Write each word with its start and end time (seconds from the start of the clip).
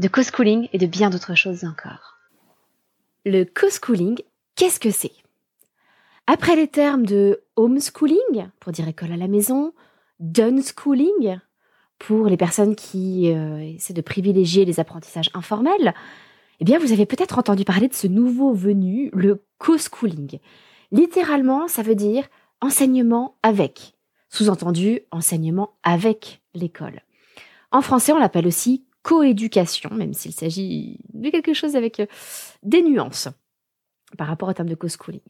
de 0.00 0.08
co-schooling 0.08 0.68
et 0.72 0.78
de 0.78 0.86
bien 0.86 1.10
d'autres 1.10 1.34
choses 1.34 1.64
encore. 1.64 2.16
Le 3.26 3.44
co-schooling, 3.44 4.18
qu'est-ce 4.56 4.80
que 4.80 4.90
c'est? 4.90 5.12
Après 6.26 6.56
les 6.56 6.68
termes 6.68 7.04
de 7.04 7.42
homeschooling, 7.56 8.48
pour 8.60 8.72
dire 8.72 8.88
école 8.88 9.12
à 9.12 9.18
la 9.18 9.28
maison, 9.28 9.74
schooling 10.18 11.38
pour 11.98 12.28
les 12.28 12.38
personnes 12.38 12.76
qui 12.76 13.30
euh, 13.30 13.58
essaient 13.58 13.92
de 13.92 14.00
privilégier 14.00 14.64
les 14.64 14.80
apprentissages 14.80 15.30
informels, 15.34 15.92
eh 16.60 16.64
bien, 16.64 16.78
vous 16.78 16.92
avez 16.92 17.04
peut-être 17.04 17.38
entendu 17.38 17.64
parler 17.64 17.88
de 17.88 17.94
ce 17.94 18.06
nouveau 18.06 18.54
venu, 18.54 19.10
le 19.12 19.44
co-schooling. 19.58 20.38
Littéralement, 20.92 21.68
ça 21.68 21.82
veut 21.82 21.94
dire 21.94 22.24
enseignement 22.62 23.36
avec. 23.42 23.94
Sous-entendu, 24.30 25.00
enseignement 25.10 25.74
avec 25.82 26.40
l'école. 26.54 27.02
En 27.70 27.82
français, 27.82 28.12
on 28.12 28.18
l'appelle 28.18 28.46
aussi 28.46 28.86
coéducation, 29.02 29.90
même 29.92 30.14
s'il 30.14 30.32
s'agit 30.32 30.98
de 31.12 31.30
quelque 31.30 31.54
chose 31.54 31.76
avec 31.76 32.00
euh, 32.00 32.06
des 32.62 32.82
nuances 32.82 33.28
par 34.18 34.26
rapport 34.26 34.48
au 34.48 34.52
terme 34.52 34.68
de 34.68 34.74
co-schooling. 34.74 35.20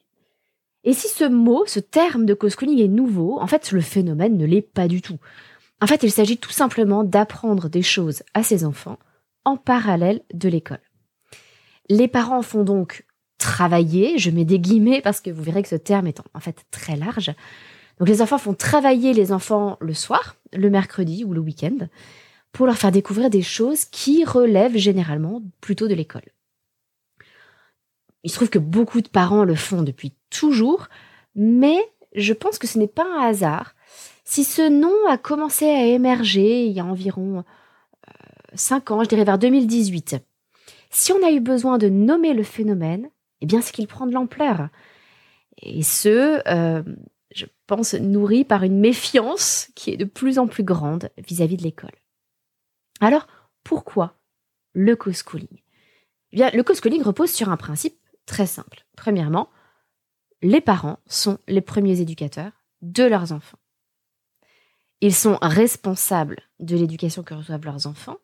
Et 0.84 0.94
si 0.94 1.08
ce 1.08 1.24
mot, 1.24 1.64
ce 1.66 1.80
terme 1.80 2.24
de 2.24 2.34
co-schooling 2.34 2.80
est 2.80 2.88
nouveau, 2.88 3.38
en 3.40 3.46
fait, 3.46 3.70
le 3.72 3.80
phénomène 3.80 4.36
ne 4.36 4.46
l'est 4.46 4.62
pas 4.62 4.88
du 4.88 5.02
tout. 5.02 5.18
En 5.82 5.86
fait, 5.86 6.02
il 6.02 6.10
s'agit 6.10 6.38
tout 6.38 6.50
simplement 6.50 7.04
d'apprendre 7.04 7.68
des 7.68 7.82
choses 7.82 8.22
à 8.34 8.42
ses 8.42 8.64
enfants 8.64 8.98
en 9.44 9.56
parallèle 9.56 10.22
de 10.32 10.48
l'école. 10.48 10.80
Les 11.88 12.08
parents 12.08 12.42
font 12.42 12.64
donc 12.64 13.04
travailler, 13.38 14.18
je 14.18 14.30
mets 14.30 14.44
des 14.44 14.58
guillemets 14.58 15.00
parce 15.00 15.20
que 15.20 15.30
vous 15.30 15.42
verrez 15.42 15.62
que 15.62 15.68
ce 15.68 15.76
terme 15.76 16.06
est 16.06 16.20
en 16.34 16.40
fait 16.40 16.64
très 16.70 16.96
large. 16.96 17.32
Donc 17.98 18.08
les 18.08 18.22
enfants 18.22 18.38
font 18.38 18.54
travailler 18.54 19.12
les 19.12 19.32
enfants 19.32 19.76
le 19.80 19.94
soir, 19.94 20.36
le 20.52 20.70
mercredi 20.70 21.24
ou 21.24 21.32
le 21.32 21.40
week-end, 21.40 21.88
pour 22.52 22.66
leur 22.66 22.76
faire 22.76 22.92
découvrir 22.92 23.30
des 23.30 23.42
choses 23.42 23.84
qui 23.84 24.24
relèvent 24.24 24.76
généralement 24.76 25.42
plutôt 25.60 25.88
de 25.88 25.94
l'école. 25.94 26.32
Il 28.22 28.30
se 28.30 28.36
trouve 28.36 28.50
que 28.50 28.58
beaucoup 28.58 29.00
de 29.00 29.08
parents 29.08 29.44
le 29.44 29.54
font 29.54 29.82
depuis 29.82 30.12
toujours, 30.28 30.88
mais 31.34 31.78
je 32.14 32.32
pense 32.32 32.58
que 32.58 32.66
ce 32.66 32.78
n'est 32.78 32.88
pas 32.88 33.06
un 33.06 33.28
hasard. 33.28 33.74
Si 34.24 34.44
ce 34.44 34.68
nom 34.68 34.94
a 35.08 35.16
commencé 35.16 35.64
à 35.66 35.86
émerger 35.86 36.66
il 36.66 36.72
y 36.72 36.80
a 36.80 36.84
environ 36.84 37.44
5 38.54 38.90
euh, 38.90 38.94
ans, 38.94 39.04
je 39.04 39.08
dirais 39.08 39.24
vers 39.24 39.38
2018, 39.38 40.16
si 40.90 41.12
on 41.12 41.24
a 41.24 41.30
eu 41.30 41.40
besoin 41.40 41.78
de 41.78 41.88
nommer 41.88 42.34
le 42.34 42.42
phénomène, 42.42 43.10
eh 43.40 43.46
bien 43.46 43.60
c'est 43.60 43.72
qu'il 43.72 43.86
prend 43.86 44.06
de 44.06 44.12
l'ampleur. 44.12 44.68
Et 45.62 45.82
ce, 45.82 46.40
euh, 46.48 46.82
je 47.34 47.46
pense, 47.66 47.94
nourri 47.94 48.44
par 48.44 48.64
une 48.64 48.80
méfiance 48.80 49.68
qui 49.74 49.90
est 49.90 49.96
de 49.96 50.04
plus 50.04 50.38
en 50.38 50.46
plus 50.46 50.64
grande 50.64 51.10
vis-à-vis 51.18 51.56
de 51.56 51.62
l'école. 51.62 51.90
Alors, 53.00 53.26
pourquoi 53.64 54.18
le 54.72 54.94
co-schooling 54.96 55.62
eh 56.32 56.36
bien, 56.36 56.50
Le 56.52 56.62
co-schooling 56.62 57.02
repose 57.02 57.30
sur 57.30 57.48
un 57.48 57.56
principe 57.56 57.98
très 58.26 58.46
simple. 58.46 58.84
Premièrement, 58.96 59.50
les 60.42 60.60
parents 60.60 61.00
sont 61.06 61.38
les 61.48 61.60
premiers 61.60 62.00
éducateurs 62.00 62.52
de 62.82 63.04
leurs 63.04 63.32
enfants. 63.32 63.58
Ils 65.00 65.14
sont 65.14 65.38
responsables 65.40 66.42
de 66.58 66.76
l'éducation 66.76 67.22
que 67.22 67.34
reçoivent 67.34 67.64
leurs 67.64 67.86
enfants 67.86 68.18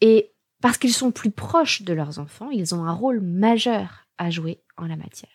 et 0.00 0.32
parce 0.62 0.78
qu'ils 0.78 0.92
sont 0.92 1.12
plus 1.12 1.30
proches 1.30 1.82
de 1.82 1.92
leurs 1.92 2.18
enfants, 2.18 2.50
ils 2.50 2.74
ont 2.74 2.84
un 2.84 2.92
rôle 2.92 3.20
majeur 3.20 4.06
à 4.18 4.30
jouer 4.30 4.62
en 4.76 4.86
la 4.86 4.96
matière. 4.96 5.30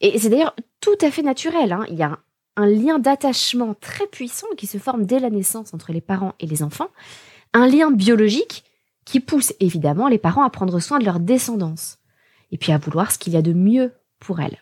Et 0.00 0.18
c'est 0.18 0.28
d'ailleurs 0.28 0.54
tout 0.80 0.96
à 1.00 1.10
fait 1.10 1.22
naturel. 1.22 1.72
Hein. 1.72 1.84
Il 1.88 1.96
y 1.96 2.02
a 2.02 2.18
lien 2.64 2.98
d'attachement 2.98 3.74
très 3.74 4.06
puissant 4.06 4.46
qui 4.56 4.66
se 4.66 4.78
forme 4.78 5.04
dès 5.04 5.20
la 5.20 5.28
naissance 5.28 5.74
entre 5.74 5.92
les 5.92 6.00
parents 6.00 6.34
et 6.40 6.46
les 6.46 6.62
enfants, 6.62 6.88
un 7.52 7.66
lien 7.66 7.90
biologique 7.90 8.64
qui 9.04 9.20
pousse 9.20 9.52
évidemment 9.60 10.08
les 10.08 10.18
parents 10.18 10.44
à 10.44 10.50
prendre 10.50 10.80
soin 10.80 10.98
de 10.98 11.04
leur 11.04 11.20
descendance, 11.20 11.98
et 12.50 12.58
puis 12.58 12.72
à 12.72 12.78
vouloir 12.78 13.12
ce 13.12 13.18
qu'il 13.18 13.34
y 13.34 13.36
a 13.36 13.42
de 13.42 13.52
mieux 13.52 13.92
pour 14.18 14.40
elles. 14.40 14.58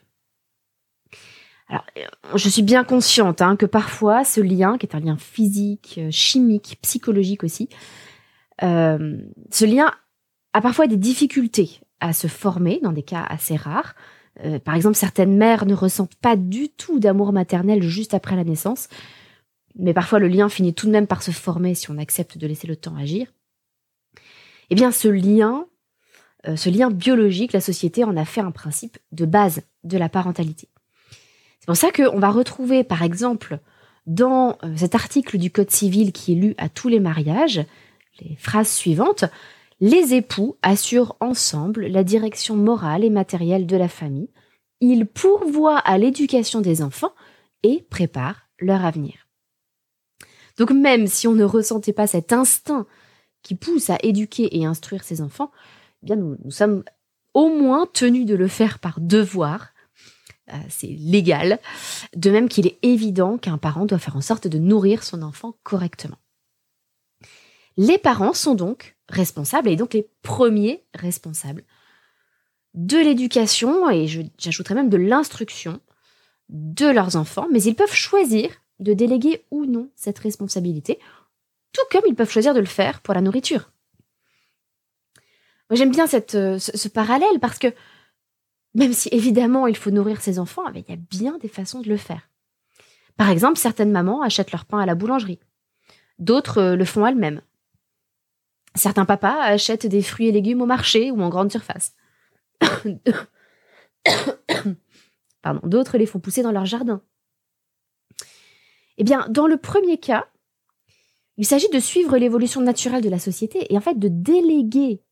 Alors, 1.69 1.85
euh, 1.97 2.37
je 2.37 2.49
suis 2.49 2.63
bien 2.63 2.85
consciente 2.85 3.41
hein, 3.41 3.57
que 3.57 3.67
parfois 3.67 4.25
ce 4.25 4.41
lien, 4.41 4.77
qui 4.77 4.87
est 4.87 4.95
un 4.95 5.01
lien 5.01 5.17
physique, 5.17 5.97
euh, 5.99 6.11
chimique, 6.11 6.79
psychologique 6.83 7.43
aussi, 7.43 7.69
euh, 8.63 9.19
ce 9.51 9.65
lien 9.65 9.91
a 10.53 10.61
parfois 10.61 10.87
des 10.87 10.97
difficultés 10.97 11.81
à 12.01 12.13
se 12.13 12.27
former 12.27 12.81
dans 12.83 12.93
des 12.93 13.03
cas 13.03 13.25
assez 13.29 13.57
rares, 13.57 13.95
euh, 14.43 14.59
par 14.59 14.75
exemple, 14.75 14.97
certaines 14.97 15.37
mères 15.37 15.67
ne 15.67 15.75
ressentent 15.75 16.17
pas 16.17 16.37
du 16.37 16.69
tout 16.69 16.99
d'amour 16.99 17.33
maternel 17.33 17.83
juste 17.83 18.15
après 18.15 18.37
la 18.37 18.45
naissance, 18.45 18.89
mais 19.77 19.95
parfois 19.95 20.19
le 20.19 20.29
lien 20.29 20.49
finit 20.49 20.75
tout 20.75 20.87
de 20.87 20.93
même 20.93 21.07
par 21.07 21.23
se 21.23 21.31
former 21.31 21.75
si 21.75 21.91
on 21.91 21.99
accepte 21.99 22.39
de 22.39 22.47
laisser 22.47 22.67
le 22.67 22.77
temps 22.77 22.97
agir. 22.97 23.33
Eh 24.71 24.75
bien, 24.75 24.91
ce 24.91 25.09
lien, 25.09 25.67
euh, 26.47 26.57
ce 26.57 26.71
lien 26.71 26.91
biologique, 26.91 27.53
la 27.53 27.61
société 27.61 28.05
en 28.05 28.17
a 28.17 28.25
fait 28.25 28.41
un 28.41 28.51
principe 28.51 28.99
de 29.13 29.27
base 29.27 29.63
de 29.85 29.99
la 29.99 30.09
parentalité. 30.09 30.69
C'est 31.61 31.67
pour 31.67 31.77
ça 31.77 31.93
qu'on 31.93 32.19
va 32.19 32.31
retrouver, 32.31 32.85
par 32.85 33.03
exemple, 33.03 33.59
dans 34.07 34.59
euh, 34.65 34.77
cet 34.77 34.95
article 34.95 35.39
du 35.39 35.51
Code 35.51 35.71
civil 35.71 36.13
qui 36.13 36.33
est 36.33 36.37
lu 36.37 36.55
à 36.59 36.69
tous 36.69 36.89
les 36.89 37.01
mariages, 37.01 37.65
les 38.21 38.37
phrases 38.37 38.71
suivantes 38.71 39.25
les 39.85 40.15
époux 40.15 40.57
assurent 40.63 41.15
ensemble 41.21 41.89
la 41.89 42.05
direction 42.05 42.57
morale 42.57 43.05
et 43.05 43.11
matérielle 43.11 43.67
de 43.67 43.77
la 43.77 43.89
famille. 43.89 44.31
Ils 44.81 45.05
pourvoient 45.05 45.77
à 45.77 45.99
l'éducation 45.99 46.63
des 46.63 46.81
enfants 46.81 47.13
et 47.63 47.83
préparent 47.91 48.49
leur 48.59 48.83
avenir. 48.83 49.29
Donc 50.57 50.71
même 50.71 51.07
si 51.07 51.29
on 51.29 51.35
ne 51.35 51.45
ressentait 51.45 51.93
pas 51.93 52.07
cet 52.07 52.33
instinct 52.33 52.87
qui 53.43 53.57
pousse 53.57 53.91
à 53.91 53.99
éduquer 54.03 54.57
et 54.57 54.65
instruire 54.65 55.05
ses 55.05 55.21
enfants, 55.21 55.53
eh 56.03 56.07
bien 56.07 56.17
nous, 56.17 56.51
sommes 56.51 56.83
au 57.35 57.51
moins 57.51 57.87
tenus 57.93 58.25
de 58.25 58.35
le 58.35 58.49
faire 58.49 58.79
par 58.79 59.03
devoir. 59.03 59.75
Euh, 60.51 60.57
c'est 60.71 60.97
légal. 60.99 61.59
De 62.17 62.31
même 62.31 62.49
qu'il 62.49 62.67
est 62.67 62.79
évident 62.81 63.37
qu'un 63.37 63.59
parent 63.59 63.85
doit 63.85 63.99
faire 63.99 64.17
en 64.17 64.23
sorte 64.23 64.49
de 64.49 64.57
nourrir 64.57 65.03
son 65.03 65.21
enfant 65.21 65.59
correctement. 65.63 66.17
Les 67.77 67.99
parents 67.99 68.33
sont 68.33 68.55
donc 68.55 68.94
responsables 69.09 69.69
et 69.69 69.77
donc 69.77 69.95
les 69.95 70.09
premiers 70.23 70.85
responsables 70.95 71.65
de 72.75 72.99
l'éducation 72.99 73.89
et 73.91 74.07
j'ajouterais 74.39 74.75
même 74.75 74.91
de 74.91 74.97
l'instruction 74.97 75.81
de 76.49 76.87
leurs 76.87 77.17
enfants, 77.17 77.47
mais 77.51 77.63
ils 77.63 77.77
peuvent 77.77 77.95
choisir 77.95 78.51
de 78.81 78.93
déléguer 78.93 79.45
ou 79.51 79.65
non 79.65 79.89
cette 79.95 80.19
responsabilité, 80.19 80.99
tout 81.73 81.83
comme 81.91 82.03
ils 82.07 82.15
peuvent 82.15 82.31
choisir 82.31 82.55
de 82.55 82.61
le 82.61 82.67
faire 82.67 83.01
pour 83.01 83.15
la 83.15 83.21
nourriture. 83.21 83.71
J'aime 85.71 85.91
bien 85.91 86.07
euh, 86.35 86.59
ce, 86.59 86.89
parallèle 86.89 87.41
parce 87.41 87.59
que 87.59 87.69
même 88.75 88.93
si 88.93 89.09
évidemment 89.13 89.67
il 89.67 89.77
faut 89.77 89.91
nourrir 89.91 90.21
ses 90.21 90.39
enfants, 90.39 90.63
il 90.75 90.85
y 90.89 90.93
a 90.93 90.97
bien 90.97 91.39
des 91.39 91.49
façons 91.49 91.81
de 91.81 91.89
le 91.89 91.97
faire. 91.97 92.29
Par 93.17 93.31
exemple, 93.31 93.59
certaines 93.59 93.93
mamans 93.93 94.23
achètent 94.23 94.53
leur 94.53 94.67
pain 94.67 94.81
à 94.81 94.87
la 94.87 94.95
boulangerie. 94.95 95.39
D'autres 96.19 96.59
euh, 96.59 96.77
le 96.77 96.85
font 96.85 97.07
elles-mêmes. 97.07 97.41
Certains 98.75 99.05
papas 99.05 99.41
achètent 99.41 99.87
des 99.87 100.03
fruits 100.03 100.29
et 100.29 100.33
légumes 100.33 100.63
au 100.63 100.67
marché 100.67 101.11
ou 101.11 101.23
en 101.23 101.29
grande 101.29 101.51
surface. 101.51 101.95
Pardon, 105.43 105.61
d'autres 105.65 105.99
les 105.99 106.07
font 106.07 106.21
pousser 106.21 106.43
dans 106.43 106.53
leur 106.53 106.67
jardin. 106.67 107.03
Eh 108.97 109.05
bien, 109.05 109.27
dans 109.29 109.47
le 109.47 109.57
premier 109.57 109.99
cas, 109.99 110.27
il 111.37 111.47
s'agit 111.47 111.69
de 111.69 111.81
suivre 111.81 112.17
l'évolution 112.17 112.61
naturelle 112.61 113.03
de 113.03 113.09
la 113.09 113.19
société 113.19 113.73
et 113.73 113.77
en 113.77 113.81
fait 113.81 113.99
de 113.99 114.09
déléguer 114.09 115.03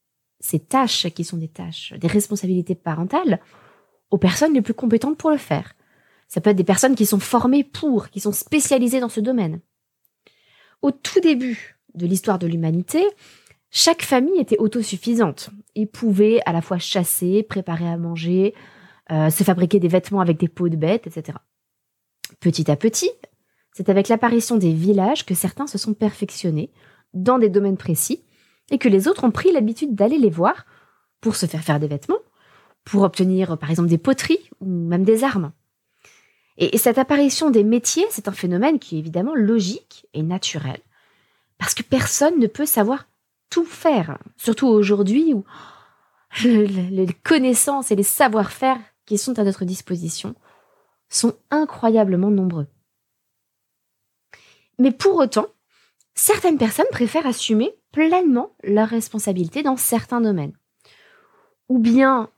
ces 0.41 0.59
tâches 0.59 1.09
qui 1.11 1.25
sont 1.25 1.37
des 1.37 1.49
tâches, 1.49 1.93
des 1.95 2.09
responsabilités 2.09 2.75
parentales 2.75 3.41
aux 4.11 4.19
personnes 4.19 4.55
les 4.55 4.63
plus 4.63 4.75
compétentes 4.75 5.19
pour 5.19 5.31
le 5.31 5.37
faire. 5.37 5.75
Ça 6.29 6.41
peut 6.41 6.51
être 6.51 6.57
des 6.57 6.65
personnes 6.65 6.95
qui 6.95 7.07
sont 7.07 7.21
formées 7.21 7.65
pour, 7.65 8.09
qui 8.09 8.21
sont 8.21 8.33
spécialisées 8.33 9.01
dans 9.01 9.09
ce 9.09 9.21
domaine. 9.21 9.61
Au 10.81 10.91
tout 10.91 11.21
début 11.21 11.77
de 11.95 12.07
l'histoire 12.07 12.39
de 12.39 12.47
l'humanité, 12.47 13.05
chaque 13.75 14.03
famille 14.03 14.39
était 14.39 14.59
autosuffisante 14.59 15.49
et 15.75 15.87
pouvait 15.87 16.41
à 16.45 16.53
la 16.53 16.61
fois 16.61 16.79
chasser, 16.79 17.43
préparer 17.43 17.89
à 17.89 17.97
manger, 17.97 18.55
euh, 19.11 19.31
se 19.31 19.45
fabriquer 19.45 19.81
des 19.81 19.89
vêtements 19.89 20.21
avec 20.21 20.39
des 20.39 20.47
peaux 20.47 20.69
de 20.69 20.77
bêtes, 20.77 21.07
etc. 21.07 21.39
Petit 22.39 22.71
à 22.71 22.77
petit, 22.77 23.11
c'est 23.73 23.89
avec 23.89 24.09
l'apparition 24.09 24.59
des 24.59 24.75
villages 24.75 25.25
que 25.25 25.35
certains 25.35 25.67
se 25.67 25.79
sont 25.79 25.95
perfectionnés 25.95 26.71
dans 27.15 27.39
des 27.39 27.49
domaines 27.49 27.79
précis 27.79 28.23
et 28.71 28.77
que 28.77 28.91
les 28.91 29.09
autres 29.09 29.25
ont 29.25 29.31
pris 29.31 29.51
l'habitude 29.53 29.95
d'aller 29.95 30.19
les 30.19 30.31
voir 30.31 30.67
pour 31.23 31.35
se 31.35 31.47
faire 31.47 31.65
faire 31.65 31.81
des 31.81 31.89
vêtements, 31.89 32.21
pour 32.85 33.03
obtenir 33.05 33.57
par 33.57 33.71
exemple 33.71 33.89
des 33.89 33.97
poteries 33.97 34.51
ou 34.61 34.67
même 34.67 35.05
des 35.05 35.25
armes. 35.25 35.51
Et 36.59 36.77
cette 36.77 36.99
apparition 36.99 37.51
des 37.51 37.65
métiers, 37.65 38.05
c'est 38.11 38.29
un 38.29 38.33
phénomène 38.33 38.79
qui 38.79 38.97
est 38.97 38.99
évidemment 38.99 39.35
logique 39.35 40.07
et 40.13 40.23
naturel, 40.23 40.81
parce 41.57 41.73
que 41.73 41.83
personne 41.83 42.39
ne 42.39 42.47
peut 42.47 42.67
savoir 42.67 43.07
faire, 43.61 44.19
surtout 44.37 44.67
aujourd'hui 44.67 45.35
où 45.35 45.45
les 46.45 47.07
connaissances 47.23 47.91
et 47.91 47.97
les 47.97 48.03
savoir-faire 48.03 48.79
qui 49.07 49.19
sont 49.19 49.39
à 49.39 49.45
notre 49.45 49.65
disposition 49.65 50.35
sont 51.09 51.35
incroyablement 51.51 52.31
nombreux. 52.31 52.67
Mais 54.79 54.91
pour 54.91 55.17
autant, 55.17 55.47
certaines 56.15 56.59
personnes 56.59 56.87
préfèrent 56.91 57.27
assumer 57.27 57.75
pleinement 57.93 58.57
leurs 58.65 58.89
responsabilités 58.89 59.63
dans 59.63 59.77
certains 59.77 60.21
domaines. 60.21 60.55
Ou 61.69 61.79
bien 61.79 62.31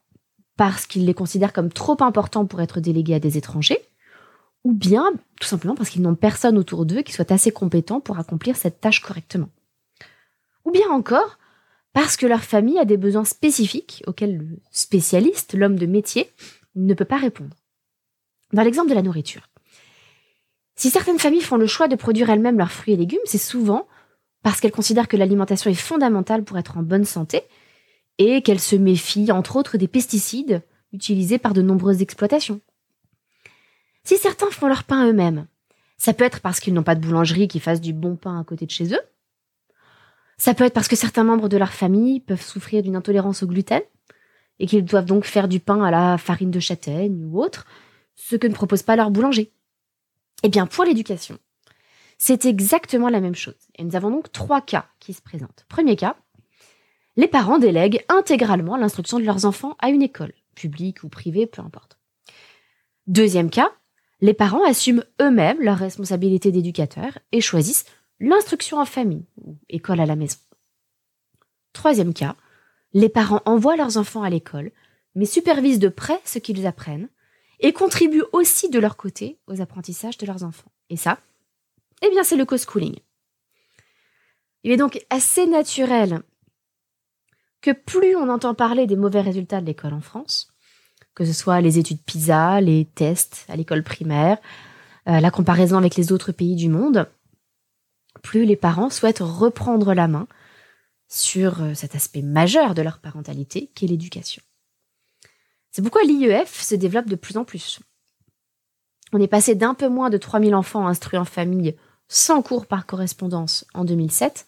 parce 0.57 0.87
qu'ils 0.87 1.07
les 1.07 1.15
considèrent 1.15 1.53
comme 1.53 1.73
trop 1.73 1.97
importants 2.01 2.47
pour 2.47 2.61
être 2.61 2.81
délégués 2.81 3.15
à 3.15 3.21
des 3.21 3.39
étrangers, 3.39 3.81
ou 4.65 4.73
bien 4.73 5.13
tout 5.41 5.47
simplement 5.47 5.75
parce 5.75 5.91
qu'ils 5.91 6.03
n'ont 6.03 6.15
personne 6.15 6.59
autour 6.59 6.87
d'eux 6.87 7.03
qui 7.03 7.13
soit 7.13 7.33
assez 7.33 7.51
compétent 7.51 8.01
pour 8.01 8.19
accomplir 8.19 8.57
cette 8.57 8.81
tâche 8.81 9.01
correctement. 9.01 9.49
Ou 10.65 10.71
bien 10.71 10.89
encore 10.91 11.39
parce 11.93 12.17
que 12.17 12.27
leur 12.27 12.43
famille 12.43 12.79
a 12.79 12.85
des 12.85 12.97
besoins 12.97 13.25
spécifiques 13.25 14.03
auxquels 14.07 14.37
le 14.37 14.59
spécialiste, 14.73 15.55
l'homme 15.55 15.79
de 15.79 15.87
métier, 15.87 16.29
ne 16.75 16.93
peut 16.93 17.05
pas 17.05 17.19
répondre. 17.19 17.55
Dans 18.53 18.63
l'exemple 18.63 18.91
de 18.91 18.95
la 18.95 19.03
nourriture. 19.03 19.49
Si 20.77 20.91
certaines 20.91 21.21
familles 21.21 21.41
font 21.41 21.57
le 21.57 21.69
choix 21.69 21.87
de 21.87 21.95
produire 21.95 22.31
elles-mêmes 22.31 22.59
leurs 22.59 22.73
fruits 22.73 22.95
et 22.95 22.97
légumes, 22.97 23.21
c'est 23.25 23.39
souvent 23.39 23.87
parce 24.43 24.61
qu'elles 24.61 24.73
considèrent 24.73 25.09
que 25.09 25.17
l'alimentation 25.17 25.71
est 25.71 25.75
fondamentale 25.75 26.43
pour 26.43 26.59
être 26.59 26.77
en 26.77 26.83
bonne 26.83 27.05
santé 27.05 27.43
et 28.19 28.43
qu'elles 28.43 28.61
se 28.61 28.77
méfient, 28.77 29.33
entre 29.33 29.57
autres, 29.57 29.79
des 29.79 29.89
pesticides 29.89 30.63
utilisés 30.93 31.39
par 31.39 31.55
de 31.55 31.63
nombreuses 31.63 32.03
exploitations. 32.03 32.61
Si 34.05 34.19
certains 34.19 34.51
font 34.51 34.67
leur 34.67 34.85
pain 34.85 35.09
eux-mêmes, 35.09 35.47
ça 35.97 36.13
peut 36.13 36.25
être 36.25 36.41
parce 36.41 36.61
qu'ils 36.61 36.75
n'ont 36.75 36.83
pas 36.83 36.95
de 36.95 37.01
boulangerie 37.01 37.49
qui 37.49 37.61
fasse 37.61 37.81
du 37.81 37.93
bon 37.93 38.17
pain 38.17 38.39
à 38.39 38.45
côté 38.45 38.67
de 38.67 38.71
chez 38.71 38.93
eux. 38.93 39.01
Ça 40.39 40.55
peut 40.55 40.65
être 40.65 40.75
parce 40.75 40.89
que 40.89 40.97
certains 40.97 41.25
membres 41.25 41.49
de 41.49 41.57
leur 41.57 41.73
famille 41.73 42.21
peuvent 42.21 42.43
souffrir 42.43 42.83
d'une 42.83 42.97
intolérance 42.97 43.43
au 43.43 43.47
gluten 43.47 43.83
et 44.59 44.67
qu'ils 44.67 44.85
doivent 44.85 45.05
donc 45.05 45.25
faire 45.25 45.49
du 45.49 45.61
pain 45.61 45.83
à 45.83 45.91
la 45.91 46.19
farine 46.19 46.51
de 46.51 46.61
châtaigne 46.61 47.25
ou 47.25 47.41
autre, 47.41 47.67
ce 48.15 48.37
que 48.37 48.47
ne 48.47 48.55
propose 48.55 48.83
pas 48.83 48.97
leur 48.97 49.11
boulanger. 49.11 49.53
Eh 50.43 50.49
bien, 50.49 50.67
pour 50.67 50.85
l'éducation, 50.85 51.39
c'est 52.19 52.45
exactement 52.45 53.09
la 53.09 53.21
même 53.21 53.35
chose. 53.35 53.69
Et 53.77 53.85
nous 53.85 53.97
avons 53.97 54.11
donc 54.11 54.31
trois 54.33 54.61
cas 54.61 54.87
qui 55.01 55.13
se 55.13 55.23
présentent. 55.23 55.65
Premier 55.69 55.97
cas, 55.97 56.17
les 57.17 57.29
parents 57.29 57.59
délèguent 57.59 58.05
intégralement 58.09 58.77
l'instruction 58.77 59.19
de 59.19 59.25
leurs 59.25 59.45
enfants 59.45 59.77
à 59.79 59.89
une 59.89 60.03
école, 60.03 60.33
publique 60.55 61.05
ou 61.05 61.09
privée, 61.09 61.47
peu 61.47 61.63
importe. 61.63 61.99
Deuxième 63.07 63.51
cas, 63.51 63.71
les 64.21 64.35
parents 64.35 64.65
assument 64.65 65.05
eux-mêmes 65.21 65.61
leur 65.61 65.79
responsabilité 65.79 66.51
d'éducateur 66.51 67.19
et 67.33 67.41
choisissent 67.41 67.85
l'instruction 68.21 68.81
en 68.81 68.85
famille 68.85 69.27
ou 69.37 69.57
école 69.69 70.01
à 70.01 70.07
la 70.07 70.17
maison. 70.17 70.39
Troisième 71.73 72.15
cas, 72.15 72.37
les 72.93 73.09
parents 73.09 73.43
envoient 73.45 73.77
leurs 73.77 73.97
enfants 73.97 74.23
à 74.23 74.31
l'école, 74.31 74.71
mais 75.15 75.27
supervisent 75.27 75.79
de 75.79 75.89
près 75.89 76.21
ce 76.25 76.39
qu'ils 76.39 76.67
apprennent 76.67 77.09
et 77.61 77.73
contribuent 77.73 78.25
aussi 78.33 78.71
de 78.71 78.79
leur 78.79 78.97
côté 78.97 79.39
aux 79.47 79.61
apprentissages 79.61 80.19
de 80.19 80.27
leurs 80.27 80.45
enfants. 80.45 80.71
Et 80.91 80.97
ça, 80.97 81.19
eh 82.03 82.11
bien, 82.11 82.23
c'est 82.23 82.37
le 82.37 82.45
co-schooling. 82.45 82.97
Il 84.63 84.71
est 84.71 84.77
donc 84.77 85.05
assez 85.11 85.47
naturel 85.47 86.23
que 87.61 87.71
plus 87.71 88.17
on 88.17 88.29
entend 88.29 88.55
parler 88.55 88.87
des 88.87 88.97
mauvais 88.97 89.21
résultats 89.21 89.61
de 89.61 89.67
l'école 89.67 89.95
en 89.95 90.01
France, 90.01 90.53
que 91.15 91.25
ce 91.25 91.33
soit 91.33 91.61
les 91.61 91.79
études 91.79 92.03
PISA, 92.03 92.61
les 92.61 92.85
tests 92.85 93.47
à 93.49 93.57
l'école 93.57 93.83
primaire, 93.83 94.39
euh, 95.09 95.21
la 95.21 95.31
comparaison 95.31 95.79
avec 95.79 95.97
les 95.97 96.13
autres 96.13 96.33
pays 96.33 96.57
du 96.57 96.69
monde, 96.69 97.09
plus 98.23 98.45
les 98.45 98.57
parents 98.57 98.91
souhaitent 98.91 99.21
reprendre 99.21 99.95
la 99.95 100.09
main 100.09 100.27
sur 101.09 101.63
euh, 101.63 101.75
cet 101.75 101.95
aspect 101.95 102.23
majeur 102.23 102.75
de 102.75 102.83
leur 102.83 102.99
parentalité 102.99 103.71
qu'est 103.75 103.87
l'éducation. 103.87 104.43
C'est 105.71 105.83
pourquoi 105.83 106.03
l'IEF 106.03 106.61
se 106.61 106.75
développe 106.75 107.09
de 107.09 107.17
plus 107.17 107.37
en 107.37 107.45
plus. 107.45 107.81
On 109.13 109.21
est 109.21 109.29
passé 109.29 109.55
d'un 109.55 109.75
peu 109.75 109.89
moins 109.89 110.11
de 110.11 110.19
3000 110.19 110.55
enfants 110.55 110.87
instruits 110.87 111.19
en 111.19 111.25
famille 111.25 111.77
sans 112.09 112.43
cours 112.43 112.67
par 112.67 112.87
correspondance 112.87 113.65
en 113.75 113.85
2007 113.85 114.47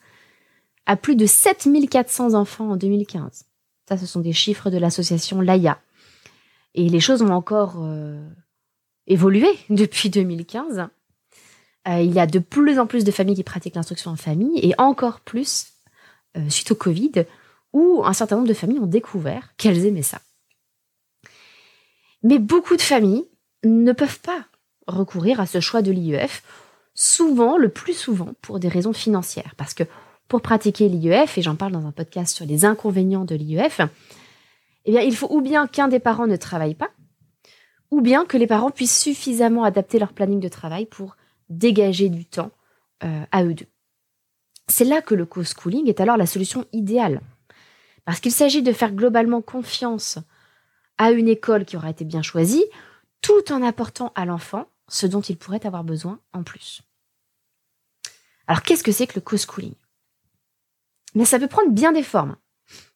à 0.87 0.97
plus 0.97 1.17
de 1.17 1.27
7400 1.27 2.35
enfants 2.35 2.71
en 2.71 2.77
2015. 2.77 3.45
Ça, 3.89 3.97
ce 3.97 4.07
sont 4.07 4.21
des 4.21 4.33
chiffres 4.33 4.71
de 4.71 4.79
l'association 4.79 5.41
LAIA, 5.41 5.81
et 6.77 6.89
les 6.89 7.01
choses 7.01 7.23
ont 7.23 7.31
encore 7.31 7.77
euh, 7.79 8.23
évolué 9.07 9.49
depuis 9.71 10.11
2015. 10.11 10.87
Euh, 11.89 12.01
il 12.01 12.13
y 12.13 12.21
a 12.21 12.27
de 12.27 12.39
plus 12.39 12.79
en 12.79 12.87
plus 12.87 13.05
de 13.05 13.11
familles 13.11 13.37
qui 13.37 13.45
pratiquent 13.45 13.77
l'instruction 13.77 14.11
en 14.11 14.17
famille 14.17 14.59
et 14.63 14.75
encore 14.79 15.21
plus 15.21 15.69
euh, 16.37 16.49
suite 16.51 16.73
au 16.73 16.75
Covid 16.75 17.25
où 17.73 18.03
un 18.05 18.13
certain 18.13 18.37
nombre 18.37 18.49
de 18.49 18.55
familles 18.55 18.81
ont 18.81 18.87
découvert 18.87 19.55
qu'elles 19.57 19.85
aimaient 19.87 20.03
ça. 20.03 20.21
Mais 22.23 22.39
beaucoup 22.39 22.77
de 22.77 22.83
familles 22.83 23.27
ne 23.65 23.93
peuvent 23.93 24.21
pas 24.21 24.47
recourir 24.87 25.41
à 25.41 25.47
ce 25.47 25.61
choix 25.61 25.83
de 25.83 25.91
l'IEF, 25.91 26.43
souvent, 26.95 27.59
le 27.59 27.69
plus 27.69 27.93
souvent, 27.93 28.31
pour 28.41 28.59
des 28.59 28.69
raisons 28.69 28.93
financières. 28.93 29.55
Parce 29.57 29.75
que 29.75 29.85
pour 30.29 30.41
pratiquer 30.41 30.89
l'IEF, 30.89 31.39
et 31.39 31.43
j'en 31.43 31.57
parle 31.57 31.73
dans 31.73 31.87
un 31.87 31.93
podcast 31.93 32.35
sur 32.35 32.47
les 32.47 32.65
inconvénients 32.65 33.25
de 33.25 33.35
l'IEF, 33.35 33.81
eh 34.87 34.93
bien, 34.93 35.03
il 35.03 35.15
faut 35.15 35.29
ou 35.31 35.41
bien 35.41 35.67
qu'un 35.67 35.89
des 35.89 36.01
parents 36.01 36.27
ne 36.27 36.37
travaille 36.37 36.75
pas, 36.75 36.91
ou 37.91 38.01
bien 38.01 38.25
que 38.25 38.37
les 38.37 38.47
parents 38.47 38.71
puissent 38.71 39.01
suffisamment 39.01 39.65
adapter 39.65 39.99
leur 39.99 40.13
planning 40.13 40.41
de 40.41 40.49
travail 40.49 40.87
pour 40.87 41.17
dégager 41.49 42.09
du 42.09 42.25
temps 42.25 42.51
euh, 43.05 43.25
à 43.33 43.45
eux 43.45 43.55
deux. 43.55 43.67
C'est 44.69 44.85
là 44.85 45.01
que 45.01 45.15
le 45.15 45.27
co-schooling 45.27 45.89
est 45.89 46.01
alors 46.01 46.17
la 46.17 46.27
solution 46.27 46.65
idéale, 46.73 47.21
parce 48.05 48.21
qu'il 48.21 48.33
s'agit 48.33 48.63
de 48.63 48.73
faire 48.73 48.93
globalement 48.93 49.43
confiance 49.43 50.19
à 50.99 51.11
une 51.11 51.29
école 51.29 51.65
qui 51.65 51.77
aura 51.77 51.91
été 51.91 52.05
bien 52.05 52.23
choisie, 52.23 52.65
tout 53.21 53.53
en 53.53 53.63
apportant 53.63 54.13
à 54.15 54.25
l'enfant 54.25 54.67
ce 54.89 55.07
dont 55.07 55.21
il 55.21 55.37
pourrait 55.37 55.67
avoir 55.67 55.85
besoin 55.85 56.21
en 56.33 56.43
plus. 56.43 56.83
Alors 58.47 58.63
qu'est-ce 58.63 58.85
que 58.85 58.93
c'est 58.93 59.07
que 59.07 59.17
le 59.17 59.21
co-schooling 59.21 59.75
Mais 61.15 61.25
ça 61.25 61.39
peut 61.39 61.49
prendre 61.49 61.73
bien 61.73 61.93
des 61.93 62.03
formes. 62.03 62.37